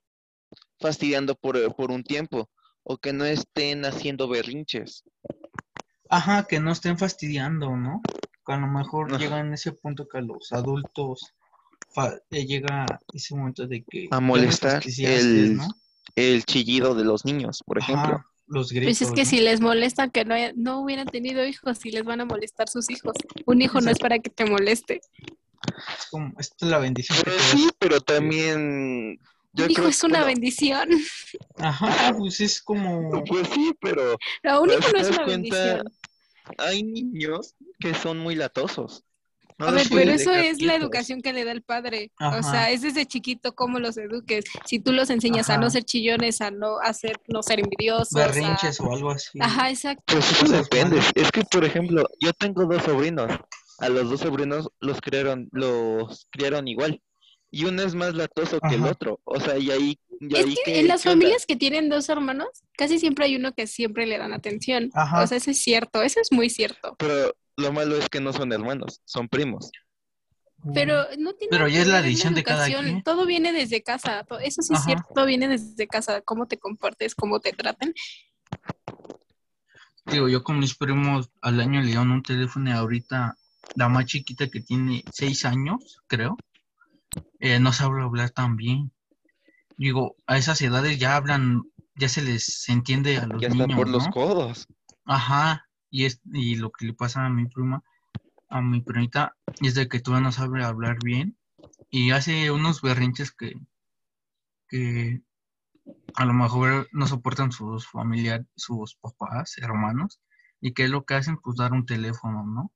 fastidiando 0.80 1.36
por, 1.36 1.56
eh, 1.56 1.70
por 1.70 1.92
un 1.92 2.04
tiempo 2.04 2.50
o 2.84 2.98
que 2.98 3.14
no 3.14 3.24
estén 3.26 3.86
haciendo 3.86 4.28
berrinches. 4.28 5.04
Ajá, 6.10 6.46
que 6.48 6.60
no 6.60 6.72
estén 6.72 6.98
fastidiando, 6.98 7.76
¿no? 7.78 8.02
Que 8.46 8.54
a 8.54 8.58
lo 8.58 8.68
mejor 8.68 9.10
Ajá. 9.10 9.20
llega 9.20 9.40
en 9.40 9.54
ese 9.54 9.72
punto 9.72 10.08
que 10.08 10.18
a 10.18 10.22
los 10.22 10.52
adultos 10.52 11.34
eh, 12.32 12.46
llega 12.46 13.00
ese 13.14 13.36
momento 13.36 13.68
de 13.68 13.84
que 13.84 14.08
A 14.12 14.20
molestar 14.20 14.84
el- 14.98 15.58
¿no? 15.58 15.68
El 16.16 16.44
chillido 16.44 16.96
de 16.96 17.06
los 17.06 17.24
niños, 17.26 17.62
por 17.66 17.78
ejemplo. 17.78 18.16
Ajá, 18.16 18.26
los 18.50 18.72
gritos. 18.72 18.98
Pues 19.00 19.02
es 19.10 19.12
que 19.16 19.24
¿no? 19.24 19.30
si 19.30 19.40
les 19.40 19.62
molesta 19.62 20.10
que 20.10 20.26
no, 20.26 20.34
haya- 20.36 20.54
no 20.56 20.82
hubieran 20.82 21.08
tenido 21.08 21.46
hijos, 21.46 21.78
si 21.78 21.92
les 21.92 22.04
van 22.04 22.22
a 22.22 22.26
molestar 22.26 22.68
sus 22.70 22.90
hijos. 22.90 23.14
Un 23.46 23.62
hijo 23.62 23.80
no 23.82 23.92
es 23.92 23.98
para 24.00 24.20
que 24.20 24.30
te 24.30 24.46
moleste. 24.46 25.02
Es 25.98 26.08
como, 26.10 26.34
esta 26.40 26.66
es 26.66 26.72
la 26.72 26.80
bendición 26.80 27.18
Pero 27.24 27.40
sí, 27.40 27.70
pero 27.80 28.02
también 28.02 29.20
yo 29.54 29.66
Un 29.66 29.72
hijo 29.72 29.82
creo 29.82 29.90
es 29.90 30.04
una 30.04 30.20
bueno, 30.20 30.26
bendición. 30.28 30.90
Ajá, 31.58 32.14
pues 32.18 32.40
es 32.42 32.62
como, 32.62 33.24
Pues 33.26 33.48
sí, 33.54 33.74
pero 33.82 34.18
No, 34.44 34.62
un 34.62 34.70
hijo 34.72 34.80
no 34.92 35.00
es 35.00 35.10
una 35.10 35.24
cuenta, 35.26 35.28
bendición. 35.32 35.92
hay 36.58 36.84
niños 36.84 37.56
que 37.80 37.94
son 37.94 38.18
muy 38.20 38.36
latosos. 38.36 39.04
No 39.60 39.68
A 39.68 39.72
ver, 39.72 39.88
pero 39.90 40.12
eso 40.12 40.34
es 40.34 40.62
la 40.62 40.74
educación 40.76 41.22
que 41.22 41.34
le 41.34 41.44
da 41.44 41.52
el 41.52 41.62
padre. 41.62 42.12
O 42.20 42.42
sea, 42.42 42.72
es 42.72 42.82
desde 42.82 43.06
chiquito 43.06 43.54
cómo 43.54 43.78
los 43.80 43.98
eduques. 43.98 44.46
Si 44.66 44.80
tú 44.80 44.94
los 44.94 45.10
enseñas 45.10 45.50
a 45.50 45.58
no 45.58 45.70
ser 45.70 45.84
chillones, 45.84 46.40
a 46.42 46.50
no 46.50 46.80
hacer, 46.80 47.20
no 47.28 47.44
ser 47.44 47.60
envidiosos, 47.60 48.16
a- 48.16 48.28
berrinches 48.28 48.80
o 48.80 48.92
algo 48.94 49.12
así. 49.12 49.38
Ajá, 49.42 49.70
exacto. 49.70 50.04
Pues 50.08 50.32
eso 50.32 50.48
depende. 50.52 51.00
Es 51.14 51.30
que, 51.32 51.42
por 51.44 51.66
ejemplo, 51.66 52.08
yo 52.22 52.32
tengo 52.34 52.66
dos 52.66 52.82
sobrinos. 52.84 53.30
A 53.80 53.90
los 53.90 54.10
dos 54.10 54.22
sobrinos 54.22 54.70
los 54.80 55.00
criaron, 55.02 55.48
los 55.52 56.28
criaron 56.32 56.68
igual. 56.68 57.02
Y 57.52 57.66
uno 57.66 57.82
es 57.82 57.96
más 57.96 58.14
latoso 58.14 58.60
que 58.62 58.76
el 58.76 58.84
otro. 58.86 59.20
O 59.24 59.40
sea, 59.40 59.58
y 59.58 59.72
ahí, 59.72 60.00
y 60.22 60.38
Es 60.38 60.46
ahí 60.46 60.56
que 60.56 60.62
¿qué- 60.72 60.80
en 60.82 60.88
las 60.88 61.04
familias 61.04 61.46
que 61.46 61.56
tienen 61.56 61.90
dos 61.90 62.08
hermanos, 62.10 62.48
casi 62.78 63.00
siempre 63.00 63.26
hay 63.26 63.36
uno 63.36 63.54
que 63.54 63.68
siempre 63.68 64.06
le 64.06 64.18
dan 64.18 64.34
atención. 64.34 64.90
Ajá. 64.94 65.24
O 65.24 65.28
sea, 65.28 65.38
eso 65.38 65.50
es 65.52 65.58
cierto, 65.62 66.02
eso 66.04 66.20
es 66.22 66.32
muy 66.32 66.50
cierto. 66.50 66.96
Pero 67.00 67.34
lo 67.60 67.72
malo 67.74 67.96
es 67.98 68.10
que 68.10 68.20
no 68.20 68.34
son 68.34 68.52
hermanos, 68.54 69.02
son 69.06 69.28
primos. 69.28 69.72
Pero 70.74 71.04
no 71.18 71.34
tiene 71.34 71.52
Pero 71.52 71.68
ya 71.68 71.76
que 71.76 71.82
es 71.82 71.88
la 71.88 72.02
decisión 72.02 72.36
de 72.36 72.44
cada 72.44 72.66
educación. 72.68 72.86
quien. 72.86 73.04
Todo 73.04 73.26
viene 73.26 73.54
desde 73.54 73.82
casa. 73.82 74.26
Eso 74.42 74.62
sí 74.62 74.74
es 74.74 74.84
cierto, 74.84 75.08
todo 75.16 75.26
viene 75.26 75.48
desde 75.48 75.88
casa. 75.88 76.22
Cómo 76.22 76.48
te 76.48 76.58
comportes, 76.58 77.16
cómo 77.16 77.40
te 77.40 77.54
traten. 77.54 77.94
Digo, 80.06 80.28
yo 80.28 80.44
con 80.44 80.60
mis 80.60 80.76
primos 80.76 81.30
al 81.42 81.60
año 81.60 81.82
le 81.82 81.88
dieron 81.88 82.12
un 82.12 82.24
teléfono 82.24 82.70
y 82.70 82.74
ahorita 82.74 83.38
la 83.76 83.90
más 83.90 84.06
chiquita 84.06 84.50
que 84.50 84.60
tiene 84.60 85.04
seis 85.14 85.46
años, 85.46 86.02
creo, 86.08 86.38
eh, 87.40 87.60
no 87.60 87.72
sabe 87.72 88.02
hablar 88.02 88.32
tan 88.32 88.56
bien. 88.56 88.92
Digo, 89.78 90.16
a 90.28 90.38
esas 90.38 90.62
edades 90.62 91.00
ya 91.00 91.16
hablan, 91.16 91.64
ya 91.96 92.10
se 92.10 92.22
les 92.22 92.68
entiende 92.68 93.18
a 93.18 93.28
los 93.28 93.42
Ya 93.42 93.48
están 93.48 93.68
niños, 93.68 93.78
por 93.78 93.88
los 93.88 94.08
codos. 94.10 94.68
Ajá, 95.06 95.69
y 95.90 96.06
es 96.06 96.22
y 96.34 96.56
lo 96.56 96.72
que 96.72 96.86
le 96.86 96.94
pasa 96.94 97.26
a 97.26 97.30
mi 97.30 97.46
prima, 97.48 97.84
a 98.48 98.62
mi 98.62 98.82
primita, 98.82 99.36
es 99.62 99.76
de 99.76 99.88
que 99.88 100.00
todavía 100.00 100.26
no 100.26 100.32
sabe 100.32 100.64
hablar 100.64 100.98
bien 101.04 101.38
y 101.90 102.12
hace 102.12 102.52
unos 102.52 102.82
berrinches 102.82 103.32
que, 103.32 103.54
que 104.68 105.22
a 106.16 106.26
lo 106.26 106.34
mejor 106.34 106.88
no 106.92 107.08
soportan 107.08 107.52
sus 107.52 107.88
familiares, 107.88 108.46
sus 108.56 108.96
papás, 108.96 109.58
hermanos, 109.58 110.20
y 110.62 110.74
que 110.74 110.84
es 110.84 110.90
lo 110.90 111.06
que 111.06 111.16
hacen, 111.16 111.38
pues 111.38 111.58
dar 111.58 111.74
un 111.74 111.86
teléfono, 111.86 112.46
¿no? 112.46 112.72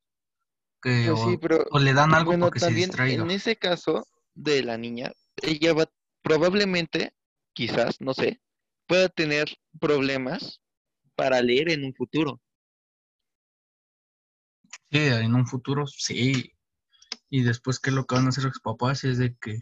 Que 0.82 1.08
Pues 1.08 1.20
o, 1.20 1.30
sí, 1.30 1.38
pero 1.38 1.66
o 1.70 1.80
le 1.80 1.94
dan 1.94 2.14
algo 2.14 2.32
bueno, 2.32 2.46
porque 2.46 2.60
se 2.60 2.68
también 2.68 2.90
distraiga. 2.90 3.24
en 3.24 3.32
ese 3.32 3.56
caso 3.56 4.08
de 4.34 4.64
la 4.64 4.78
niña, 4.78 5.12
ella 5.42 5.74
va 5.74 5.90
probablemente, 6.22 7.14
quizás, 7.54 8.02
no 8.02 8.14
sé, 8.14 8.42
pueda 8.88 9.10
tener 9.10 9.58
problemas 9.80 10.62
para 11.16 11.42
leer 11.42 11.70
en 11.70 11.86
un 11.86 11.94
futuro. 11.94 12.42
Sí, 14.94 15.00
en 15.00 15.34
un 15.34 15.48
futuro, 15.48 15.88
sí. 15.88 16.54
Y 17.32 17.42
después, 17.42 17.80
¿qué 17.80 17.90
es 17.90 17.96
lo 17.96 18.06
que 18.06 18.14
van 18.14 18.28
a 18.28 18.30
hacer 18.30 18.44
los 18.44 18.60
papás? 18.60 19.04
Es 19.06 19.18
de 19.18 19.36
que 19.42 19.58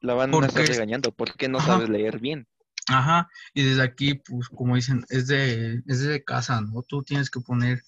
La 0.00 0.14
van 0.14 0.32
a 0.32 0.46
estar 0.46 0.62
es- 0.62 0.70
regañando 0.70 1.12
porque 1.12 1.50
no 1.50 1.58
Ajá. 1.58 1.72
sabes 1.72 1.90
leer 1.90 2.18
bien. 2.18 2.48
Ajá, 2.88 3.28
y 3.52 3.62
desde 3.62 3.82
aquí, 3.82 4.14
pues 4.14 4.48
como 4.48 4.74
dicen, 4.74 5.04
es 5.10 5.26
de, 5.26 5.82
es 5.86 6.00
de 6.00 6.24
casa, 6.24 6.62
¿no? 6.62 6.82
Tú 6.82 7.02
tienes 7.02 7.30
que 7.30 7.40
poner, 7.40 7.82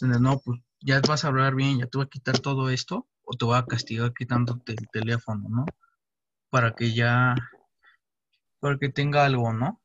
no, 0.00 0.40
pues 0.40 0.58
ya 0.80 1.00
vas 1.06 1.24
a 1.24 1.28
hablar 1.28 1.54
bien, 1.54 1.78
ya 1.78 1.86
te 1.86 1.98
voy 1.98 2.06
a 2.06 2.10
quitar 2.10 2.38
todo 2.40 2.70
esto, 2.70 3.06
o 3.22 3.36
te 3.36 3.44
voy 3.44 3.58
a 3.58 3.66
castigar 3.66 4.12
quitándote 4.14 4.72
el 4.72 4.88
teléfono, 4.90 5.48
¿no? 5.50 5.66
Para 6.48 6.74
que 6.74 6.94
ya, 6.94 7.36
para 8.58 8.78
que 8.78 8.88
tenga 8.88 9.24
algo, 9.26 9.52
¿no? 9.52 9.80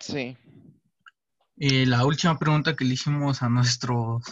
Sí. 0.00 0.36
Y 1.56 1.86
la 1.86 2.04
última 2.04 2.36
pregunta 2.38 2.74
que 2.76 2.84
le 2.84 2.94
hicimos 2.94 3.42
a 3.42 3.48
nuestros 3.48 4.24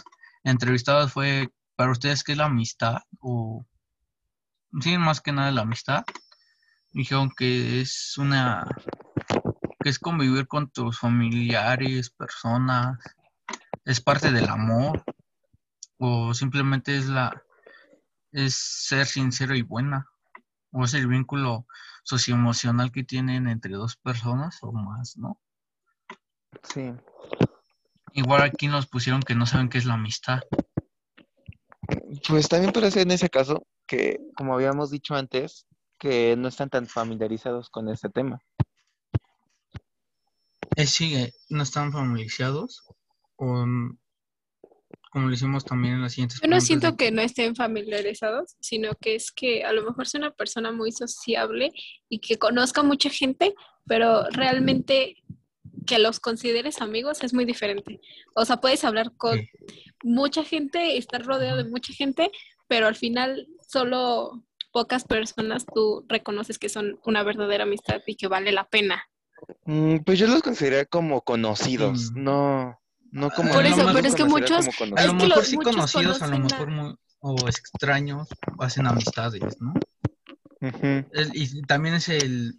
entrevistados 0.45 1.11
fue, 1.11 1.49
¿para 1.75 1.91
ustedes 1.91 2.23
qué 2.23 2.31
es 2.31 2.37
la 2.37 2.45
amistad? 2.45 3.01
O, 3.19 3.65
sí, 4.79 4.97
más 4.97 5.19
que 5.19 5.33
nada 5.33 5.51
la 5.51 5.61
amistad. 5.61 6.05
Dijeron 6.93 7.29
que 7.35 7.81
es 7.81 8.17
una, 8.17 8.65
que 9.81 9.89
es 9.89 9.99
convivir 9.99 10.47
con 10.47 10.69
tus 10.69 10.99
familiares, 10.99 12.09
personas, 12.11 12.99
es 13.83 13.99
parte 13.99 14.31
del 14.31 14.47
amor, 14.47 15.03
o 15.97 16.33
simplemente 16.33 16.95
es 16.95 17.07
la, 17.07 17.43
es 18.31 18.55
ser 18.55 19.07
sincero 19.07 19.55
y 19.55 19.61
buena, 19.61 20.07
o 20.71 20.85
es 20.85 20.93
el 20.93 21.07
vínculo 21.07 21.67
socioemocional 22.03 22.91
que 22.91 23.03
tienen 23.03 23.47
entre 23.47 23.73
dos 23.73 23.97
personas 23.97 24.59
o 24.61 24.71
más, 24.71 25.17
¿no? 25.17 25.39
Sí. 26.63 26.93
Igual 28.15 28.43
aquí 28.43 28.67
nos 28.67 28.87
pusieron 28.87 29.21
que 29.21 29.35
no 29.35 29.45
saben 29.45 29.67
qué 29.67 29.77
es 29.77 29.83
la 29.85 29.95
amistad. 29.95 30.39
Pues 32.29 32.47
también 32.47 32.71
puede 32.71 32.89
ser 32.89 33.01
en 33.01 33.11
ese 33.11 33.29
caso 33.29 33.67
que, 33.85 34.19
como 34.37 34.53
habíamos 34.53 34.89
dicho 34.89 35.15
antes, 35.15 35.67
que 35.99 36.35
no 36.37 36.47
están 36.47 36.69
tan 36.69 36.87
familiarizados 36.87 37.69
con 37.69 37.89
este 37.89 38.09
tema. 38.09 38.39
Es 40.77 40.91
sí, 40.91 41.13
eh, 41.15 41.33
no 41.49 41.63
están 41.63 41.91
familiarizados 41.91 42.83
con, 43.35 43.99
como 45.11 45.27
lo 45.27 45.33
hicimos 45.33 45.65
también 45.65 45.95
en 45.95 46.01
las 46.03 46.13
siguientes 46.13 46.39
Yo 46.41 46.47
no 46.47 46.61
siento 46.61 46.91
de- 46.91 46.97
que 46.97 47.11
no 47.11 47.21
estén 47.21 47.53
familiarizados, 47.53 48.55
sino 48.61 48.95
que 48.95 49.15
es 49.15 49.33
que 49.33 49.65
a 49.65 49.73
lo 49.73 49.83
mejor 49.83 50.03
es 50.03 50.15
una 50.15 50.31
persona 50.31 50.71
muy 50.71 50.93
sociable 50.93 51.73
y 52.07 52.19
que 52.19 52.37
conozca 52.39 52.81
mucha 52.81 53.09
gente, 53.09 53.53
pero 53.85 54.29
realmente 54.29 55.17
que 55.85 55.99
los 55.99 56.19
consideres 56.19 56.81
amigos 56.81 57.23
es 57.23 57.33
muy 57.33 57.45
diferente. 57.45 57.99
O 58.35 58.45
sea, 58.45 58.57
puedes 58.57 58.83
hablar 58.83 59.11
con 59.17 59.37
Sí. 59.39 59.49
mucha 60.03 60.43
gente, 60.43 60.97
estar 60.97 61.23
rodeado 61.23 61.57
de 61.63 61.69
mucha 61.69 61.93
gente, 61.93 62.31
pero 62.67 62.87
al 62.87 62.95
final 62.95 63.47
solo 63.67 64.43
pocas 64.71 65.03
personas 65.05 65.65
tú 65.73 66.05
reconoces 66.09 66.59
que 66.59 66.69
son 66.69 66.99
una 67.05 67.23
verdadera 67.23 67.63
amistad 67.63 68.01
y 68.05 68.15
que 68.15 68.27
vale 68.27 68.51
la 68.51 68.67
pena. 68.67 69.03
Mm, 69.65 69.97
pues 69.99 70.19
yo 70.19 70.27
los 70.27 70.41
consideraría 70.41 70.85
como 70.85 71.21
conocidos, 71.21 72.11
Mm. 72.11 72.23
no, 72.23 72.79
no 73.11 73.29
como... 73.31 73.53
Por 73.53 73.65
eso, 73.65 73.85
pero 73.93 74.07
es 74.07 74.15
que 74.15 74.25
muchos- 74.25 74.67
A 74.97 75.05
lo 75.05 75.13
mejor 75.13 75.37
los- 75.37 75.47
sí 75.47 75.55
conocidos, 75.57 76.21
a 76.21 76.27
lo 76.27 76.39
mejor 76.39 76.97
o 77.21 77.47
extraños 77.47 78.27
hacen 78.59 78.85
amistades, 78.87 79.41
¿no? 79.61 79.73
El- 80.61 81.31
y 81.33 81.61
también 81.63 81.95
es 81.95 82.09
el 82.09 82.55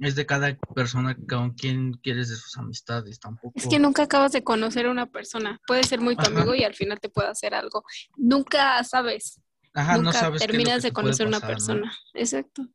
es 0.00 0.14
de 0.14 0.26
cada 0.26 0.56
persona 0.74 1.16
con 1.28 1.50
quien 1.54 1.92
quieres 1.94 2.28
de 2.28 2.36
sus 2.36 2.56
amistades, 2.56 3.18
tampoco. 3.18 3.52
Es 3.56 3.66
que 3.66 3.78
nunca 3.78 4.04
acabas 4.04 4.32
de 4.32 4.44
conocer 4.44 4.86
a 4.86 4.90
una 4.90 5.06
persona. 5.06 5.60
Puede 5.66 5.84
ser 5.84 6.00
muy 6.00 6.14
tu 6.16 6.22
Ajá. 6.22 6.30
amigo 6.30 6.54
y 6.54 6.64
al 6.64 6.74
final 6.74 7.00
te 7.00 7.08
puede 7.08 7.28
hacer 7.28 7.54
algo. 7.54 7.84
Nunca 8.16 8.82
sabes. 8.84 9.40
Ajá, 9.74 9.96
no 9.96 10.02
nunca 10.04 10.18
sabes 10.20 10.40
qué 10.40 10.44
es 10.46 10.50
lo 10.52 10.52
terminas 10.58 10.82
de 10.82 10.92
conocer 10.92 11.26
a 11.26 11.28
una 11.28 11.40
¿no? 11.40 11.46
persona. 11.46 11.92
Exacto. 12.14 12.66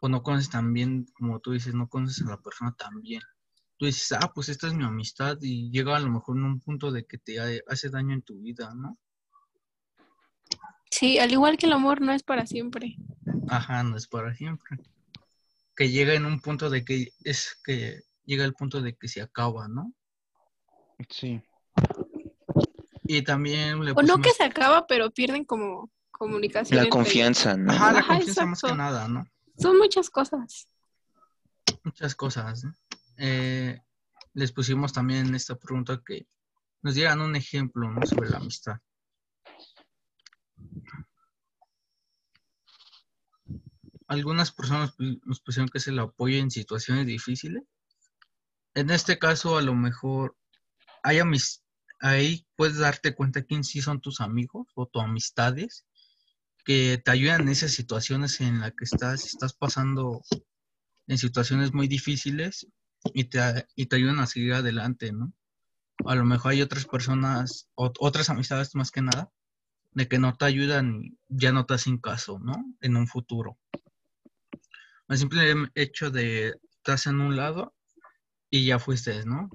O 0.00 0.08
no 0.08 0.22
conoces 0.22 0.50
tan 0.50 0.72
bien, 0.72 1.06
como 1.14 1.40
tú 1.40 1.52
dices, 1.52 1.74
no 1.74 1.88
conoces 1.88 2.24
a 2.26 2.30
la 2.30 2.40
persona 2.40 2.74
tan 2.76 3.00
bien. 3.00 3.22
Tú 3.76 3.86
dices, 3.86 4.12
ah, 4.12 4.32
pues 4.34 4.48
esta 4.48 4.66
es 4.66 4.74
mi 4.74 4.84
amistad 4.84 5.38
y 5.40 5.70
llega 5.70 5.96
a 5.96 6.00
lo 6.00 6.10
mejor 6.10 6.36
en 6.36 6.44
un 6.44 6.60
punto 6.60 6.90
de 6.90 7.04
que 7.06 7.18
te 7.18 7.40
ha- 7.40 7.60
hace 7.68 7.88
daño 7.90 8.14
en 8.14 8.22
tu 8.22 8.38
vida, 8.40 8.72
¿no? 8.74 8.98
Sí, 10.90 11.18
al 11.18 11.30
igual 11.32 11.56
que 11.58 11.66
el 11.66 11.72
amor 11.72 12.00
no 12.00 12.12
es 12.12 12.22
para 12.22 12.46
siempre. 12.46 12.96
Ajá, 13.48 13.82
no 13.82 13.96
es 13.96 14.06
para 14.08 14.34
siempre. 14.34 14.78
Que 15.78 15.90
llega 15.90 16.14
en 16.14 16.26
un 16.26 16.40
punto 16.40 16.70
de 16.70 16.84
que 16.84 17.12
es 17.22 17.56
que 17.62 18.02
llega 18.24 18.44
el 18.44 18.52
punto 18.52 18.82
de 18.82 18.96
que 18.96 19.06
se 19.06 19.22
acaba, 19.22 19.68
¿no? 19.68 19.94
Sí. 21.08 21.40
Y 23.04 23.22
también 23.22 23.84
le 23.84 23.92
O 23.92 24.02
no 24.02 24.20
que 24.20 24.32
se 24.32 24.42
acaba, 24.42 24.88
pero 24.88 25.12
pierden 25.12 25.44
como 25.44 25.88
comunicación. 26.10 26.82
La 26.82 26.90
confianza, 26.90 27.56
¿no? 27.56 27.72
Ajá, 27.72 27.92
la 27.92 28.00
Ajá, 28.00 28.14
confianza 28.16 28.46
más 28.46 28.60
que 28.60 28.74
nada, 28.74 29.06
¿no? 29.06 29.24
Son 29.56 29.78
muchas 29.78 30.10
cosas. 30.10 30.68
Muchas 31.84 32.16
cosas, 32.16 32.64
¿no? 32.64 32.74
Eh, 33.16 33.80
les 34.34 34.50
pusimos 34.50 34.92
también 34.92 35.32
esta 35.36 35.54
pregunta 35.54 36.02
que 36.04 36.26
nos 36.82 36.96
dieran 36.96 37.20
un 37.20 37.36
ejemplo, 37.36 37.88
¿no? 37.88 38.04
Sobre 38.04 38.30
la 38.30 38.38
amistad. 38.38 38.78
Algunas 44.08 44.50
personas 44.52 44.96
pu- 44.96 45.20
nos 45.24 45.40
pusieron 45.40 45.68
que 45.68 45.78
es 45.78 45.86
el 45.88 45.98
apoyo 46.00 46.38
en 46.38 46.50
situaciones 46.50 47.06
difíciles. 47.06 47.62
En 48.74 48.90
este 48.90 49.18
caso, 49.18 49.58
a 49.58 49.62
lo 49.62 49.74
mejor 49.74 50.36
hay 51.02 51.18
amis- 51.18 51.62
ahí 52.00 52.46
puedes 52.56 52.78
darte 52.78 53.14
cuenta 53.14 53.42
quién 53.44 53.64
sí 53.64 53.80
son 53.82 54.00
tus 54.00 54.20
amigos 54.20 54.68
o 54.74 54.86
tus 54.86 55.02
amistades 55.02 55.86
que 56.64 57.00
te 57.04 57.10
ayudan 57.10 57.42
en 57.42 57.48
esas 57.50 57.72
situaciones 57.72 58.40
en 58.40 58.60
las 58.60 58.72
que 58.72 58.84
estás, 58.84 59.26
estás 59.26 59.54
pasando 59.54 60.22
en 61.08 61.18
situaciones 61.18 61.72
muy 61.74 61.88
difíciles 61.88 62.66
y 63.14 63.24
te, 63.24 63.66
y 63.76 63.86
te 63.86 63.96
ayudan 63.96 64.20
a 64.20 64.26
seguir 64.26 64.54
adelante, 64.54 65.12
¿no? 65.12 65.32
A 66.06 66.14
lo 66.14 66.24
mejor 66.24 66.52
hay 66.52 66.62
otras 66.62 66.86
personas, 66.86 67.68
ot- 67.76 67.96
otras 68.00 68.30
amistades 68.30 68.74
más 68.74 68.90
que 68.90 69.02
nada, 69.02 69.30
de 69.92 70.08
que 70.08 70.18
no 70.18 70.36
te 70.36 70.44
ayudan 70.46 71.02
y 71.04 71.18
ya 71.28 71.52
no 71.52 71.66
te 71.66 71.74
hacen 71.74 71.98
caso, 71.98 72.38
¿no? 72.40 72.64
En 72.80 72.96
un 72.96 73.06
futuro. 73.08 73.58
El 75.08 75.16
simple 75.16 75.54
hecho 75.74 76.10
de 76.10 76.54
estás 76.70 77.06
en 77.06 77.20
un 77.20 77.34
lado 77.34 77.74
y 78.50 78.66
ya 78.66 78.78
fuiste, 78.78 79.24
¿no? 79.24 79.48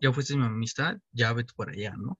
Ya 0.00 0.12
fuiste 0.12 0.36
mi 0.36 0.44
amistad, 0.44 0.98
ya 1.10 1.32
vete 1.32 1.52
por 1.54 1.70
allá, 1.70 1.94
¿no? 1.96 2.18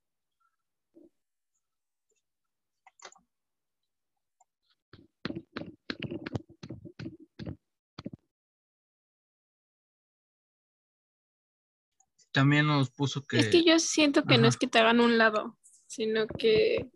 También 12.33 12.67
nos 12.67 12.91
puso 12.91 13.23
que... 13.23 13.39
Es 13.39 13.49
que 13.51 13.65
yo 13.65 13.79
siento 13.79 14.25
que 14.25 14.39
no 14.39 14.49
es 14.49 14.57
que 14.57 14.67
te 14.67 14.81
hagan 14.81 15.01
un 15.01 15.17
lado, 15.17 15.59
sino 15.87 16.27
que... 16.27 16.91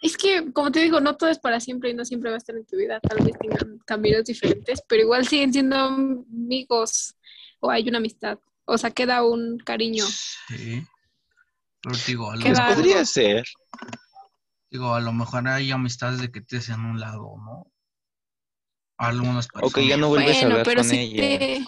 Es 0.00 0.16
que, 0.16 0.52
como 0.52 0.70
te 0.72 0.80
digo, 0.80 1.00
no 1.00 1.16
todo 1.16 1.30
es 1.30 1.38
para 1.38 1.60
siempre 1.60 1.90
y 1.90 1.94
no 1.94 2.04
siempre 2.04 2.30
va 2.30 2.36
a 2.36 2.38
estar 2.38 2.56
en 2.56 2.64
tu 2.66 2.76
vida. 2.76 3.00
Tal 3.00 3.24
vez 3.24 3.36
tengan 3.38 3.78
caminos 3.86 4.24
diferentes, 4.24 4.82
pero 4.88 5.02
igual 5.02 5.26
siguen 5.26 5.52
siendo 5.52 5.76
amigos 5.76 7.14
o 7.60 7.70
hay 7.70 7.88
una 7.88 7.98
amistad. 7.98 8.38
O 8.64 8.78
sea, 8.78 8.90
queda 8.90 9.24
un 9.24 9.58
cariño. 9.58 10.04
Sí. 10.48 10.82
Pero 11.82 11.96
digo, 12.06 12.30
a 12.30 12.36
lo, 12.36 12.42
Pues 12.42 12.58
mejor, 12.58 12.74
podría 12.74 13.04
ser. 13.04 13.44
digo, 14.70 14.94
a 14.94 15.00
lo 15.00 15.12
mejor 15.12 15.48
hay 15.48 15.70
amistades 15.70 16.20
de 16.20 16.30
que 16.30 16.40
te 16.40 16.58
hacen 16.58 16.80
un 16.80 17.00
lado, 17.00 17.34
¿no? 17.44 17.66
Algunas 18.98 19.48
personas. 19.48 19.70
O 19.70 19.74
que 19.74 19.86
ya 19.88 19.96
no 19.96 20.08
vuelves 20.08 20.42
a 20.42 20.46
hablar 20.46 20.64
pero 20.64 20.82
con 20.82 20.88
si 20.90 20.98
ella. 20.98 21.38
te... 21.38 21.64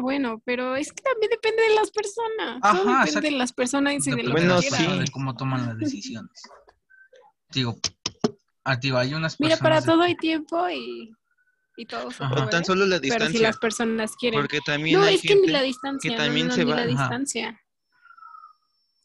Bueno, 0.00 0.40
pero 0.44 0.76
es 0.76 0.92
que 0.92 1.02
también 1.02 1.30
depende 1.30 1.62
de 1.62 1.74
las 1.74 1.90
personas. 1.90 2.60
Todo 2.60 2.70
Ajá, 2.70 2.78
depende 2.80 3.04
exacto. 3.08 3.20
de 3.28 3.30
las 3.32 3.52
personas 3.52 3.92
y 3.94 3.96
de 3.98 4.02
Depende 4.16 4.22
lo 4.24 4.32
Bueno, 4.32 4.56
de 4.60 4.68
que 4.68 4.74
sí. 4.74 4.98
de 4.98 5.10
cómo 5.10 5.34
toman 5.36 5.66
las 5.66 5.78
decisiones. 5.78 6.42
Digo, 7.50 7.76
digo, 8.80 8.98
hay 8.98 9.14
unas 9.14 9.38
Mira, 9.40 9.56
personas 9.56 9.58
para 9.60 9.80
de- 9.80 9.86
todo 9.86 10.02
hay 10.02 10.16
tiempo 10.16 10.68
y, 10.70 11.10
y 11.76 11.86
todo 11.86 12.10
se 12.10 12.24
puede. 12.26 12.46
tan 12.48 12.64
solo 12.64 12.86
la 12.86 13.00
Pero 13.00 13.10
si 13.14 13.18
distancia. 13.18 13.40
las 13.42 13.58
personas 13.58 14.16
quieren. 14.16 14.40
Porque 14.40 14.60
también 14.64 14.98
No, 15.00 15.04
hay 15.06 15.16
es 15.16 15.22
que 15.22 15.34
ni 15.34 15.48
la 15.48 15.62
distancia. 15.62 16.10
que 16.10 16.16
no, 16.16 16.22
también 16.24 16.48
no, 16.48 16.54
se 16.54 16.64
ni 16.64 16.70
va- 16.70 16.76
la 16.76 16.82
Ajá. 16.82 16.90
distancia. 16.90 17.60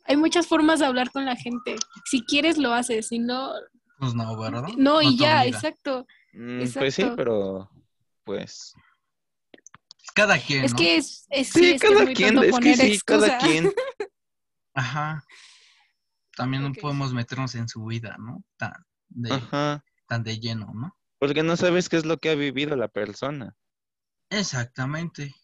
Hay 0.07 0.17
muchas 0.17 0.45
formas 0.47 0.79
de 0.79 0.85
hablar 0.85 1.09
con 1.11 1.25
la 1.25 1.35
gente. 1.35 1.75
Si 2.05 2.21
quieres, 2.23 2.57
lo 2.59 2.73
haces. 2.73 3.07
Si 3.07 3.17
no, 3.19 3.51
Pues 3.97 4.13
no, 4.13 4.37
¿verdad? 4.37 4.67
no, 4.77 5.01
y 5.01 5.17
ya, 5.17 5.41
obliga. 5.41 5.45
exacto. 5.47 6.05
Mm, 6.33 6.57
Pues 6.59 6.73
sí, 6.73 6.79
Exacto. 7.01 7.15
pero 7.15 7.69
pues 8.23 8.73
Cada 10.15 10.39
quien, 10.39 10.63
Es 10.63 10.71
¿no? 10.71 10.77
que 10.77 10.95
es, 10.95 11.27
es, 11.29 11.49
sí, 11.49 11.59
sí, 11.59 11.65
es 11.73 11.81
que 11.81 11.87
es 11.87 11.93
cada 11.93 12.05
muy 12.05 12.13
quien, 12.13 12.35
tonto 12.35 12.43
es 12.43 12.47
que 12.47 12.51
poner 12.51 12.77
sí, 12.77 12.99
cada 13.05 13.37
quien. 13.37 13.73
Ajá. 14.73 15.25
También 16.37 16.63
no 16.63 16.71
podemos 16.73 17.13
meternos 17.13 17.53
en 17.55 17.67
su 17.67 17.83
vida, 17.85 18.15
¿no? 18.17 18.41
Tan 18.55 18.73
de, 19.09 19.33
Ajá. 19.33 19.83
tan 20.07 20.23
de 20.23 20.39
lleno, 20.39 20.71
¿no? 20.73 20.97
Porque 21.19 21.43
no 21.43 21.57
sabes 21.57 21.89
qué 21.89 21.97
es 21.97 22.05
lo 22.05 22.17
que 22.17 22.29
ha 22.29 22.35
vivido 22.35 22.77
la 22.77 22.87
persona. 22.87 23.55
Exactamente. 24.29 25.35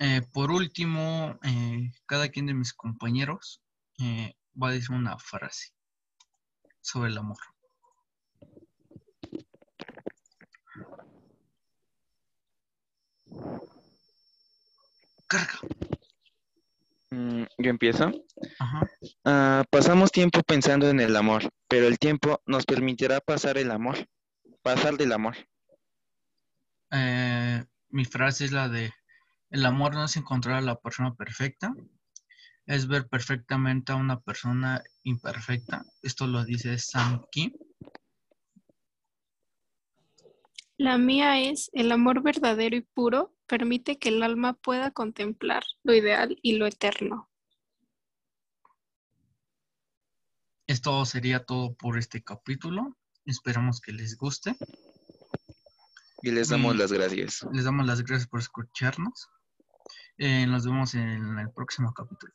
Eh, 0.00 0.22
por 0.32 0.50
último, 0.50 1.38
eh, 1.44 1.92
cada 2.06 2.28
quien 2.28 2.46
de 2.46 2.54
mis 2.54 2.72
compañeros 2.72 3.62
eh, 4.00 4.34
va 4.60 4.68
a 4.70 4.72
decir 4.72 4.92
una 4.92 5.16
frase 5.18 5.74
sobre 6.80 7.10
el 7.10 7.18
amor. 7.18 7.38
Carga. 15.26 15.58
Mm, 17.10 17.44
Yo 17.58 17.70
empiezo. 17.70 18.10
Ajá. 18.58 18.88
Ah, 19.24 19.64
pasamos 19.70 20.12
tiempo 20.12 20.42
pensando 20.42 20.88
en 20.88 21.00
el 21.00 21.16
amor, 21.16 21.50
pero 21.68 21.86
el 21.86 21.98
tiempo 21.98 22.40
nos 22.46 22.64
permitirá 22.64 23.20
pasar 23.20 23.58
el 23.58 23.70
amor, 23.70 23.96
pasar 24.62 24.96
del 24.96 25.12
amor. 25.12 25.36
Eh, 26.92 27.64
mi 27.90 28.04
frase 28.04 28.44
es 28.44 28.52
la 28.52 28.68
de, 28.68 28.92
el 29.50 29.66
amor 29.66 29.94
no 29.94 30.04
es 30.04 30.16
encontrar 30.16 30.56
a 30.56 30.60
la 30.60 30.76
persona 30.76 31.14
perfecta, 31.14 31.74
es 32.66 32.86
ver 32.86 33.08
perfectamente 33.08 33.92
a 33.92 33.96
una 33.96 34.20
persona 34.20 34.82
imperfecta. 35.02 35.84
Esto 36.02 36.26
lo 36.26 36.44
dice 36.44 36.78
Sam 36.78 37.24
Kim. 37.32 37.52
La 40.80 40.96
mía 40.96 41.38
es, 41.38 41.68
el 41.74 41.92
amor 41.92 42.22
verdadero 42.22 42.74
y 42.74 42.80
puro 42.80 43.34
permite 43.46 43.98
que 43.98 44.08
el 44.08 44.22
alma 44.22 44.54
pueda 44.54 44.90
contemplar 44.90 45.62
lo 45.82 45.92
ideal 45.92 46.38
y 46.40 46.54
lo 46.54 46.66
eterno. 46.66 47.28
Esto 50.66 51.04
sería 51.04 51.44
todo 51.44 51.74
por 51.74 51.98
este 51.98 52.24
capítulo. 52.24 52.96
Esperamos 53.26 53.82
que 53.82 53.92
les 53.92 54.16
guste. 54.16 54.56
Y 56.22 56.30
les 56.30 56.48
damos 56.48 56.74
las 56.74 56.90
gracias. 56.90 57.46
Les 57.52 57.66
damos 57.66 57.84
las 57.84 58.02
gracias 58.02 58.26
por 58.26 58.40
escucharnos. 58.40 59.28
Eh, 60.16 60.46
nos 60.46 60.64
vemos 60.64 60.94
en 60.94 61.38
el 61.40 61.50
próximo 61.50 61.92
capítulo. 61.92 62.32